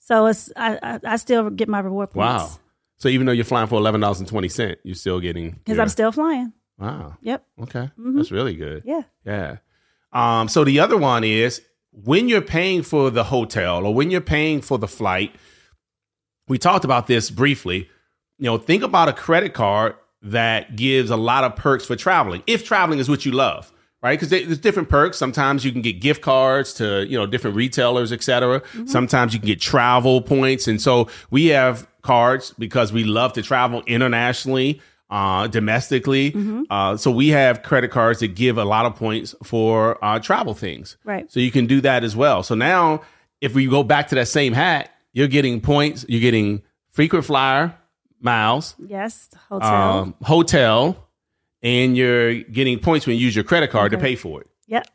So 0.00 0.26
it's 0.26 0.52
I, 0.56 0.78
I 0.82 1.00
I 1.04 1.16
still 1.16 1.50
get 1.50 1.68
my 1.68 1.80
reward 1.80 2.10
points. 2.10 2.32
Hmm. 2.32 2.38
Wow. 2.38 2.50
So 2.98 3.08
even 3.08 3.26
though 3.26 3.32
you're 3.32 3.44
flying 3.44 3.66
for 3.66 3.78
$11.20, 3.80 4.76
you're 4.84 4.94
still 4.94 5.20
getting. 5.20 5.50
Because 5.50 5.76
your- 5.76 5.82
I'm 5.82 5.88
still 5.88 6.12
flying. 6.12 6.52
Wow. 6.78 7.16
Yep. 7.22 7.46
Okay. 7.62 7.90
That's 7.96 8.30
really 8.30 8.54
good. 8.54 8.82
Yeah. 8.84 9.02
Yeah. 9.24 9.56
Um, 10.12 10.48
so 10.48 10.64
the 10.64 10.80
other 10.80 10.96
one 10.96 11.24
is 11.24 11.62
when 11.90 12.28
you're 12.28 12.42
paying 12.42 12.82
for 12.82 13.10
the 13.10 13.24
hotel 13.24 13.86
or 13.86 13.94
when 13.94 14.10
you're 14.10 14.20
paying 14.20 14.60
for 14.60 14.78
the 14.78 14.88
flight, 14.88 15.34
we 16.48 16.58
talked 16.58 16.84
about 16.84 17.06
this 17.06 17.30
briefly. 17.30 17.88
You 18.38 18.44
know, 18.44 18.58
think 18.58 18.82
about 18.82 19.08
a 19.08 19.12
credit 19.12 19.54
card 19.54 19.94
that 20.22 20.76
gives 20.76 21.10
a 21.10 21.16
lot 21.16 21.44
of 21.44 21.56
perks 21.56 21.86
for 21.86 21.96
traveling, 21.96 22.42
if 22.46 22.64
traveling 22.64 22.98
is 22.98 23.08
what 23.08 23.24
you 23.24 23.32
love, 23.32 23.72
right? 24.02 24.18
Because 24.18 24.28
there's 24.28 24.58
different 24.58 24.88
perks. 24.88 25.16
Sometimes 25.16 25.64
you 25.64 25.72
can 25.72 25.82
get 25.82 26.00
gift 26.00 26.20
cards 26.20 26.74
to, 26.74 27.06
you 27.06 27.16
know, 27.16 27.26
different 27.26 27.56
retailers, 27.56 28.12
et 28.12 28.22
cetera. 28.22 28.62
Sometimes 28.86 29.32
you 29.32 29.40
can 29.40 29.46
get 29.46 29.60
travel 29.60 30.20
points. 30.20 30.68
And 30.68 30.80
so 30.80 31.08
we 31.30 31.46
have 31.46 31.86
cards 32.02 32.54
because 32.58 32.92
we 32.92 33.04
love 33.04 33.32
to 33.34 33.42
travel 33.42 33.82
internationally 33.86 34.80
uh, 35.10 35.46
domestically. 35.46 36.34
Uh, 36.70 36.96
so 36.96 37.10
we 37.10 37.28
have 37.28 37.62
credit 37.62 37.90
cards 37.90 38.20
that 38.20 38.34
give 38.34 38.58
a 38.58 38.64
lot 38.64 38.86
of 38.86 38.96
points 38.96 39.34
for 39.44 40.02
uh, 40.04 40.18
travel 40.18 40.54
things. 40.54 40.96
Right. 41.04 41.30
So 41.30 41.40
you 41.40 41.50
can 41.50 41.66
do 41.66 41.80
that 41.82 42.02
as 42.04 42.16
well. 42.16 42.42
So 42.42 42.54
now, 42.54 43.02
if 43.40 43.54
we 43.54 43.66
go 43.66 43.82
back 43.82 44.08
to 44.08 44.14
that 44.16 44.28
same 44.28 44.52
hat, 44.52 44.90
you're 45.12 45.28
getting 45.28 45.60
points. 45.60 46.04
You're 46.08 46.20
getting 46.20 46.62
frequent 46.90 47.24
flyer 47.24 47.74
miles, 48.20 48.74
Yes. 48.78 49.28
Hotel. 49.48 49.72
um, 49.74 50.14
hotel, 50.22 51.08
and 51.62 51.96
you're 51.96 52.34
getting 52.34 52.78
points 52.78 53.06
when 53.06 53.16
you 53.16 53.22
use 53.22 53.34
your 53.36 53.44
credit 53.44 53.70
card 53.70 53.92
to 53.92 53.98
pay 53.98 54.16
for 54.16 54.40
it. 54.40 54.48
yep. 54.66 54.86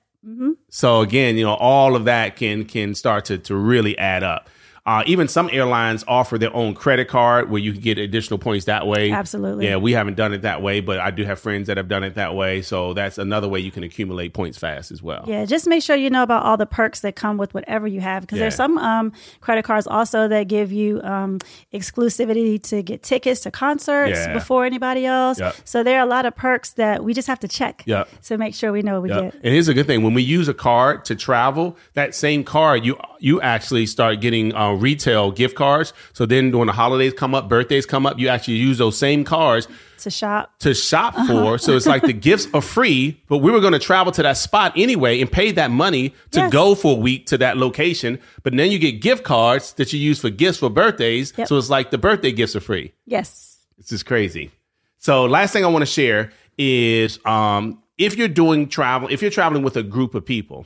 So 0.70 1.02
again, 1.02 1.36
you 1.38 1.44
know, 1.46 1.54
all 1.56 1.96
of 1.96 2.06
that 2.06 2.36
can 2.36 2.66
can 2.66 2.94
start 2.96 3.26
to 3.26 3.38
to 3.40 3.56
really 3.56 3.98
add 3.98 4.24
up. 4.24 4.50
Uh, 4.84 5.04
even 5.06 5.28
some 5.28 5.48
airlines 5.54 6.04
offer 6.08 6.40
their 6.40 6.54
own 6.56 6.74
credit 6.74 7.08
card 7.08 7.52
where 7.52 7.62
you 7.62 7.72
can 7.72 7.82
get 7.82 8.00
additional 8.00 8.40
points 8.40 8.66
that 8.66 8.88
way. 8.88 9.12
Absolutely. 9.12 9.68
Yeah, 9.68 9.76
we 9.76 9.92
haven't 9.92 10.16
done 10.16 10.34
it 10.34 10.42
that 10.42 10.64
way, 10.64 10.80
but 10.80 11.00
I 11.00 11.12
do 11.12 11.24
have 11.24 11.40
friends 11.40 11.68
that 11.68 11.78
have 11.78 11.88
done 11.88 12.04
it 12.04 12.16
that 12.16 12.34
way. 12.34 12.64
So 12.64 12.94
that's 12.94 13.20
another 13.20 13.48
way 13.48 13.60
you 13.60 13.70
can 13.70 13.84
accumulate 13.84 14.34
points 14.34 14.58
fast 14.58 14.92
as 14.92 15.04
well. 15.04 15.24
Yeah, 15.28 15.46
just 15.46 15.68
make 15.68 15.84
sure 15.84 15.96
you 15.96 16.10
know 16.10 16.24
about 16.24 16.44
all 16.44 16.58
the 16.58 16.66
perks 16.66 17.02
that 17.02 17.16
come 17.16 17.38
with 17.38 17.54
whatever 17.54 17.86
you 17.86 18.02
have 18.02 18.22
because 18.24 18.40
there's 18.40 18.56
some 18.56 18.80
um, 18.80 19.12
credit 19.40 19.66
cards 19.66 19.86
also 19.86 20.28
that 20.28 20.48
give 20.48 20.72
you 20.72 21.00
um, 21.04 21.38
exclusivity 21.72 22.62
to 22.64 22.82
get 22.82 23.04
tickets 23.04 23.42
to 23.42 23.52
concerts 23.52 24.18
Yeah. 24.18 24.34
before 24.34 24.66
anybody 24.66 25.06
else. 25.06 25.40
Yep. 25.40 25.56
So 25.64 25.84
there 25.84 26.00
are 26.00 26.04
a 26.04 26.10
lot 26.10 26.26
of 26.26 26.36
perks 26.36 26.74
that 26.74 27.04
we 27.04 27.14
just 27.14 27.28
have 27.28 27.40
to 27.42 27.48
check 27.48 27.84
Yep. 27.86 28.10
to 28.24 28.38
make 28.38 28.56
sure 28.56 28.72
we 28.72 28.82
know 28.82 28.94
what 28.96 29.04
we 29.04 29.10
Yeah. 29.10 29.22
get. 29.22 29.34
And 29.36 29.54
here's 29.54 29.68
a 29.68 29.74
good 29.74 29.88
thing: 29.88 30.02
when 30.04 30.14
we 30.14 30.24
use 30.24 30.48
a 30.48 30.54
card 30.54 31.06
to 31.06 31.16
travel, 31.16 31.78
that 31.94 32.16
same 32.16 32.44
card 32.44 32.86
you 32.86 32.98
you 33.20 33.40
actually 33.42 33.86
start 33.86 34.20
getting 34.20 34.52
uh, 34.72 34.76
retail 34.76 35.32
gift 35.32 35.56
cards. 35.56 35.94
So 36.14 36.26
then, 36.26 36.52
when 36.58 36.68
the 36.68 36.74
holidays 36.74 37.14
come 37.14 37.36
up, 37.36 37.50
birthdays 37.50 37.86
come 37.86 38.06
up, 38.06 38.20
you 38.20 38.28
actually 38.30 38.56
use 38.58 38.78
those 38.78 38.98
same 38.98 39.24
cards 39.24 39.68
To 40.00 40.10
shop. 40.10 40.58
to 40.60 40.74
shop 40.74 41.14
Uh-huh. 41.18 41.28
for. 41.28 41.58
So 41.58 41.76
it's 41.76 41.86
like 41.86 42.02
the 42.04 42.14
gifts 42.30 42.48
are 42.54 42.62
free, 42.62 43.22
but 43.28 43.38
we 43.40 43.52
were 43.52 43.60
going 43.62 43.74
to 43.74 43.80
travel 43.80 44.12
to 44.14 44.24
that 44.24 44.38
spot 44.38 44.74
anyway 44.76 45.20
and 45.22 45.32
pay 45.32 45.52
that 45.52 45.72
money 45.72 46.10
to 46.32 46.40
Yes. 46.42 46.52
go 46.52 46.76
for 46.76 46.94
a 46.98 47.00
week 47.00 47.28
to 47.28 47.38
that 47.40 47.58
location. 47.58 48.18
But 48.44 48.56
then 48.56 48.72
you 48.72 48.80
get 48.80 49.02
gift 49.02 49.24
cards 49.24 49.74
that 49.74 49.94
you 49.94 50.00
use 50.00 50.20
for 50.20 50.30
gifts 50.30 50.58
for 50.60 50.70
birthdays. 50.70 51.34
Yep. 51.38 51.48
So 51.48 51.58
it's 51.58 51.70
like 51.70 51.92
the 51.92 51.98
birthday 51.98 52.32
gifts 52.32 52.56
are 52.56 52.62
free. 52.62 52.94
Yes. 53.06 53.60
This 53.78 53.92
is 53.92 54.04
crazy. 54.04 54.52
So 54.98 55.26
last 55.26 55.54
thing 55.54 55.64
I 55.66 55.68
want 55.68 55.82
to 55.84 55.88
share 55.88 56.32
is 56.58 57.20
um, 57.26 57.82
if 57.98 58.16
you're 58.18 58.28
doing 58.28 58.68
travel, 58.70 59.08
if 59.12 59.22
you're 59.22 59.32
traveling 59.32 59.64
with 59.64 59.76
a 59.78 59.84
group 59.84 60.14
of 60.16 60.26
people 60.26 60.66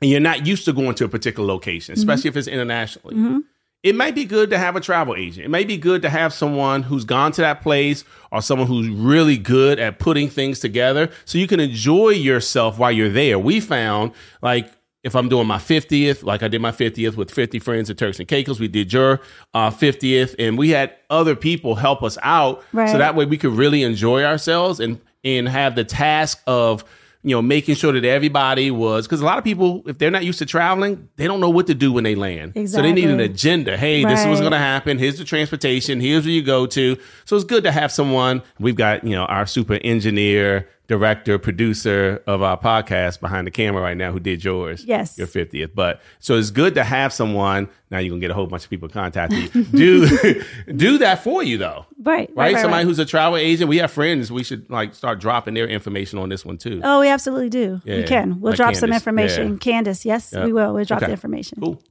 and 0.00 0.10
you're 0.10 0.20
not 0.20 0.46
used 0.46 0.64
to 0.66 0.72
going 0.72 0.94
to 0.96 1.04
a 1.04 1.08
particular 1.08 1.46
location, 1.46 1.94
especially 1.94 2.28
if 2.28 2.36
it's 2.36 2.48
internationally, 2.48 3.42
it 3.82 3.94
might 3.94 4.14
be 4.14 4.24
good 4.24 4.50
to 4.50 4.58
have 4.58 4.74
a 4.74 4.80
travel 4.80 5.14
agent. 5.14 5.44
It 5.46 5.48
might 5.48 5.68
be 5.68 5.76
good 5.76 6.02
to 6.02 6.10
have 6.10 6.32
someone 6.32 6.82
who's 6.82 7.04
gone 7.04 7.30
to 7.32 7.40
that 7.42 7.62
place 7.62 8.04
or 8.32 8.42
someone 8.42 8.66
who's 8.66 8.88
really 8.88 9.36
good 9.36 9.78
at 9.78 9.98
putting 9.98 10.28
things 10.28 10.58
together 10.58 11.08
so 11.24 11.38
you 11.38 11.46
can 11.46 11.60
enjoy 11.60 12.10
yourself 12.10 12.78
while 12.78 12.90
you're 12.90 13.08
there. 13.10 13.38
We 13.38 13.60
found 13.60 14.12
like 14.42 14.70
if 15.04 15.14
I'm 15.14 15.28
doing 15.28 15.46
my 15.46 15.58
50th, 15.58 16.24
like 16.24 16.42
I 16.42 16.48
did 16.48 16.60
my 16.60 16.72
50th 16.72 17.16
with 17.16 17.30
50 17.30 17.60
friends 17.60 17.88
at 17.88 17.96
Turks 17.96 18.18
and 18.18 18.26
Caicos, 18.26 18.58
we 18.58 18.66
did 18.66 18.92
your 18.92 19.20
uh, 19.54 19.70
50th, 19.70 20.34
and 20.36 20.58
we 20.58 20.70
had 20.70 20.96
other 21.10 21.36
people 21.36 21.76
help 21.76 22.02
us 22.02 22.18
out, 22.22 22.64
so 22.90 22.98
that 22.98 23.14
way 23.14 23.24
we 23.24 23.38
could 23.38 23.52
really 23.52 23.84
enjoy 23.84 24.24
ourselves 24.24 24.80
and 24.80 25.00
and 25.22 25.48
have 25.48 25.76
the 25.76 25.84
task 25.84 26.42
of 26.48 26.84
you 27.26 27.34
know 27.34 27.42
making 27.42 27.74
sure 27.74 27.92
that 27.92 28.04
everybody 28.04 28.70
was 28.70 29.04
because 29.04 29.20
a 29.20 29.24
lot 29.24 29.36
of 29.36 29.42
people 29.42 29.82
if 29.86 29.98
they're 29.98 30.12
not 30.12 30.24
used 30.24 30.38
to 30.38 30.46
traveling, 30.46 31.08
they 31.16 31.26
don't 31.26 31.40
know 31.40 31.50
what 31.50 31.66
to 31.66 31.74
do 31.74 31.92
when 31.92 32.04
they 32.04 32.14
land, 32.14 32.52
so 32.70 32.80
they 32.80 32.92
need 32.92 33.10
an 33.10 33.18
agenda. 33.18 33.76
Hey, 33.76 34.04
this 34.04 34.20
is 34.20 34.26
what's 34.26 34.40
going 34.40 34.52
to 34.52 34.58
happen. 34.58 34.96
Here's 34.96 35.18
the 35.18 35.24
transportation. 35.24 36.00
Here's 36.00 36.24
where 36.24 36.32
you 36.32 36.42
go 36.42 36.66
to. 36.66 36.96
So 37.24 37.34
it's 37.34 37.44
good 37.44 37.64
to 37.64 37.72
have 37.72 37.90
someone. 37.90 38.42
We've 38.60 38.76
got 38.76 39.02
you 39.02 39.16
know 39.16 39.24
our 39.24 39.44
super 39.44 39.74
engineer, 39.82 40.68
director, 40.88 41.38
producer 41.38 42.22
of 42.26 42.42
our 42.42 42.58
podcast 42.58 43.20
behind 43.20 43.46
the 43.46 43.50
camera 43.50 43.82
right 43.82 43.96
now 43.96 44.12
who 44.12 44.20
did 44.20 44.44
yours. 44.44 44.84
Yes. 44.84 45.18
your 45.18 45.26
fiftieth. 45.26 45.74
But 45.74 46.00
so 46.20 46.36
it's 46.36 46.50
good 46.50 46.74
to 46.74 46.84
have 46.84 47.12
someone. 47.12 47.68
Now 47.90 47.98
you're 47.98 48.10
gonna 48.10 48.20
get 48.20 48.30
a 48.30 48.34
whole 48.34 48.46
bunch 48.46 48.64
of 48.64 48.70
people 48.70 48.88
contacting 48.88 49.48
you. 49.52 49.64
do 49.64 50.42
do 50.74 50.98
that 50.98 51.22
for 51.22 51.42
you 51.42 51.58
though. 51.58 51.86
Right. 52.02 52.30
Right, 52.34 52.54
somebody 52.56 52.72
right. 52.72 52.86
who's 52.86 52.98
a 52.98 53.04
travel 53.04 53.36
agent. 53.36 53.68
We 53.68 53.78
have 53.78 53.90
friends. 53.90 54.30
We 54.30 54.44
should 54.44 54.68
like 54.70 54.94
start 54.94 55.20
dropping 55.20 55.54
their 55.54 55.68
information 55.68 56.18
on 56.18 56.28
this 56.28 56.44
one 56.44 56.58
too. 56.58 56.80
Oh, 56.84 57.00
we 57.00 57.08
absolutely 57.08 57.50
do. 57.50 57.80
Yeah, 57.84 57.96
we 57.96 58.02
can. 58.04 58.40
We'll 58.40 58.52
like 58.52 58.56
drop 58.56 58.74
some 58.74 58.92
information. 58.92 59.52
Yeah. 59.52 59.80
Candice, 59.82 60.04
yes, 60.04 60.32
Yeah. 60.32 60.44
we 60.44 60.52
will. 60.52 60.74
We'll 60.74 60.84
drop 60.84 60.98
Okay. 60.98 61.06
the 61.06 61.12
information. 61.12 61.58
Cool. 61.60 61.82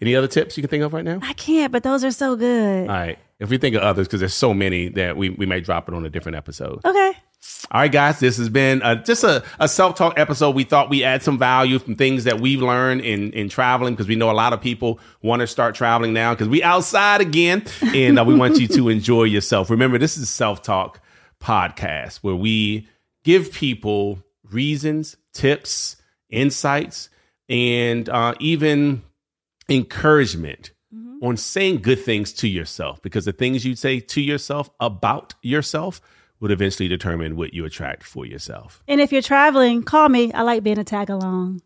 Any 0.00 0.16
other 0.16 0.26
tips 0.26 0.56
you 0.56 0.62
can 0.62 0.68
think 0.68 0.82
of 0.82 0.92
right 0.92 1.04
now? 1.04 1.20
I 1.22 1.32
can't, 1.34 1.70
but 1.70 1.84
those 1.84 2.02
are 2.02 2.10
so 2.10 2.34
good. 2.34 2.88
All 2.88 2.94
right. 2.94 3.18
If 3.38 3.50
we 3.50 3.58
think 3.58 3.76
of 3.76 3.82
others, 3.82 4.08
because 4.08 4.20
there's 4.20 4.34
so 4.34 4.52
many 4.52 4.88
that 4.90 5.16
we, 5.16 5.30
we 5.30 5.46
may 5.46 5.60
drop 5.60 5.88
it 5.88 5.94
on 5.94 6.04
a 6.04 6.10
different 6.10 6.36
episode. 6.36 6.80
Okay. 6.84 7.12
All 7.70 7.80
right, 7.80 7.90
guys, 7.90 8.20
this 8.20 8.36
has 8.36 8.48
been 8.48 8.82
uh 8.82 8.96
just 8.96 9.24
a, 9.24 9.42
a 9.58 9.68
self 9.68 9.94
talk 9.94 10.18
episode. 10.18 10.54
We 10.54 10.64
thought 10.64 10.90
we 10.90 11.04
add 11.04 11.22
some 11.22 11.38
value 11.38 11.78
from 11.78 11.96
things 11.96 12.24
that 12.24 12.40
we've 12.40 12.60
learned 12.60 13.00
in, 13.00 13.32
in 13.32 13.48
traveling 13.48 13.94
because 13.94 14.08
we 14.08 14.14
know 14.14 14.30
a 14.30 14.32
lot 14.32 14.52
of 14.52 14.60
people 14.60 15.00
want 15.22 15.40
to 15.40 15.46
start 15.46 15.74
traveling 15.74 16.12
now 16.12 16.34
because 16.34 16.48
we 16.48 16.62
outside 16.62 17.20
again 17.20 17.64
and 17.94 18.18
uh, 18.18 18.24
we 18.24 18.34
want 18.34 18.58
you 18.58 18.68
to 18.68 18.88
enjoy 18.90 19.24
yourself. 19.24 19.70
Remember, 19.70 19.98
this 19.98 20.16
is 20.16 20.28
self 20.28 20.62
talk 20.62 21.00
podcast 21.40 22.18
where 22.18 22.36
we 22.36 22.88
give 23.24 23.52
people 23.52 24.22
reasons, 24.50 25.16
tips, 25.32 25.96
insights, 26.30 27.08
and 27.48 28.08
uh, 28.08 28.34
even 28.38 29.02
encouragement 29.68 30.72
on 31.22 31.36
saying 31.36 31.80
good 31.80 32.00
things 32.00 32.32
to 32.32 32.48
yourself 32.48 33.00
because 33.00 33.24
the 33.24 33.32
things 33.32 33.64
you 33.64 33.76
say 33.76 34.00
to 34.00 34.20
yourself 34.20 34.68
about 34.80 35.34
yourself 35.40 36.00
would 36.42 36.50
eventually 36.50 36.88
determine 36.88 37.36
what 37.36 37.54
you 37.54 37.64
attract 37.64 38.02
for 38.02 38.26
yourself. 38.26 38.82
And 38.88 39.00
if 39.00 39.12
you're 39.12 39.22
traveling, 39.22 39.84
call 39.84 40.08
me. 40.08 40.32
I 40.32 40.42
like 40.42 40.64
being 40.64 40.78
a 40.78 40.84
tag 40.84 41.08
along. 41.08 41.62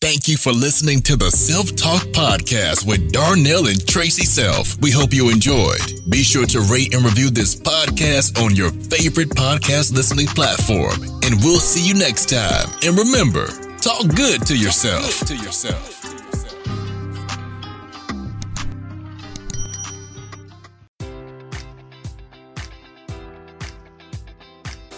Thank 0.00 0.28
you 0.28 0.36
for 0.36 0.52
listening 0.52 1.00
to 1.02 1.16
the 1.16 1.30
Self 1.30 1.74
Talk 1.74 2.02
Podcast 2.12 2.86
with 2.86 3.10
Darnell 3.10 3.66
and 3.66 3.78
Traci 3.78 4.24
Self. 4.24 4.80
We 4.80 4.92
hope 4.92 5.12
you 5.12 5.30
enjoyed. 5.30 5.80
Be 6.08 6.22
sure 6.22 6.46
to 6.46 6.60
rate 6.60 6.94
and 6.94 7.04
review 7.04 7.30
this 7.30 7.56
podcast 7.56 8.40
on 8.40 8.54
your 8.54 8.70
favorite 8.70 9.30
podcast 9.30 9.92
listening 9.92 10.28
platform. 10.28 11.02
And 11.24 11.42
we'll 11.42 11.58
see 11.58 11.84
you 11.84 11.94
next 11.94 12.28
time. 12.28 12.68
And 12.84 12.96
remember, 12.96 13.48
talk 13.78 14.06
good 14.14 14.46
to 14.46 14.56
yourself. 14.56 15.18
Good 15.20 15.38
to 15.38 15.44
yourself. 15.44 16.15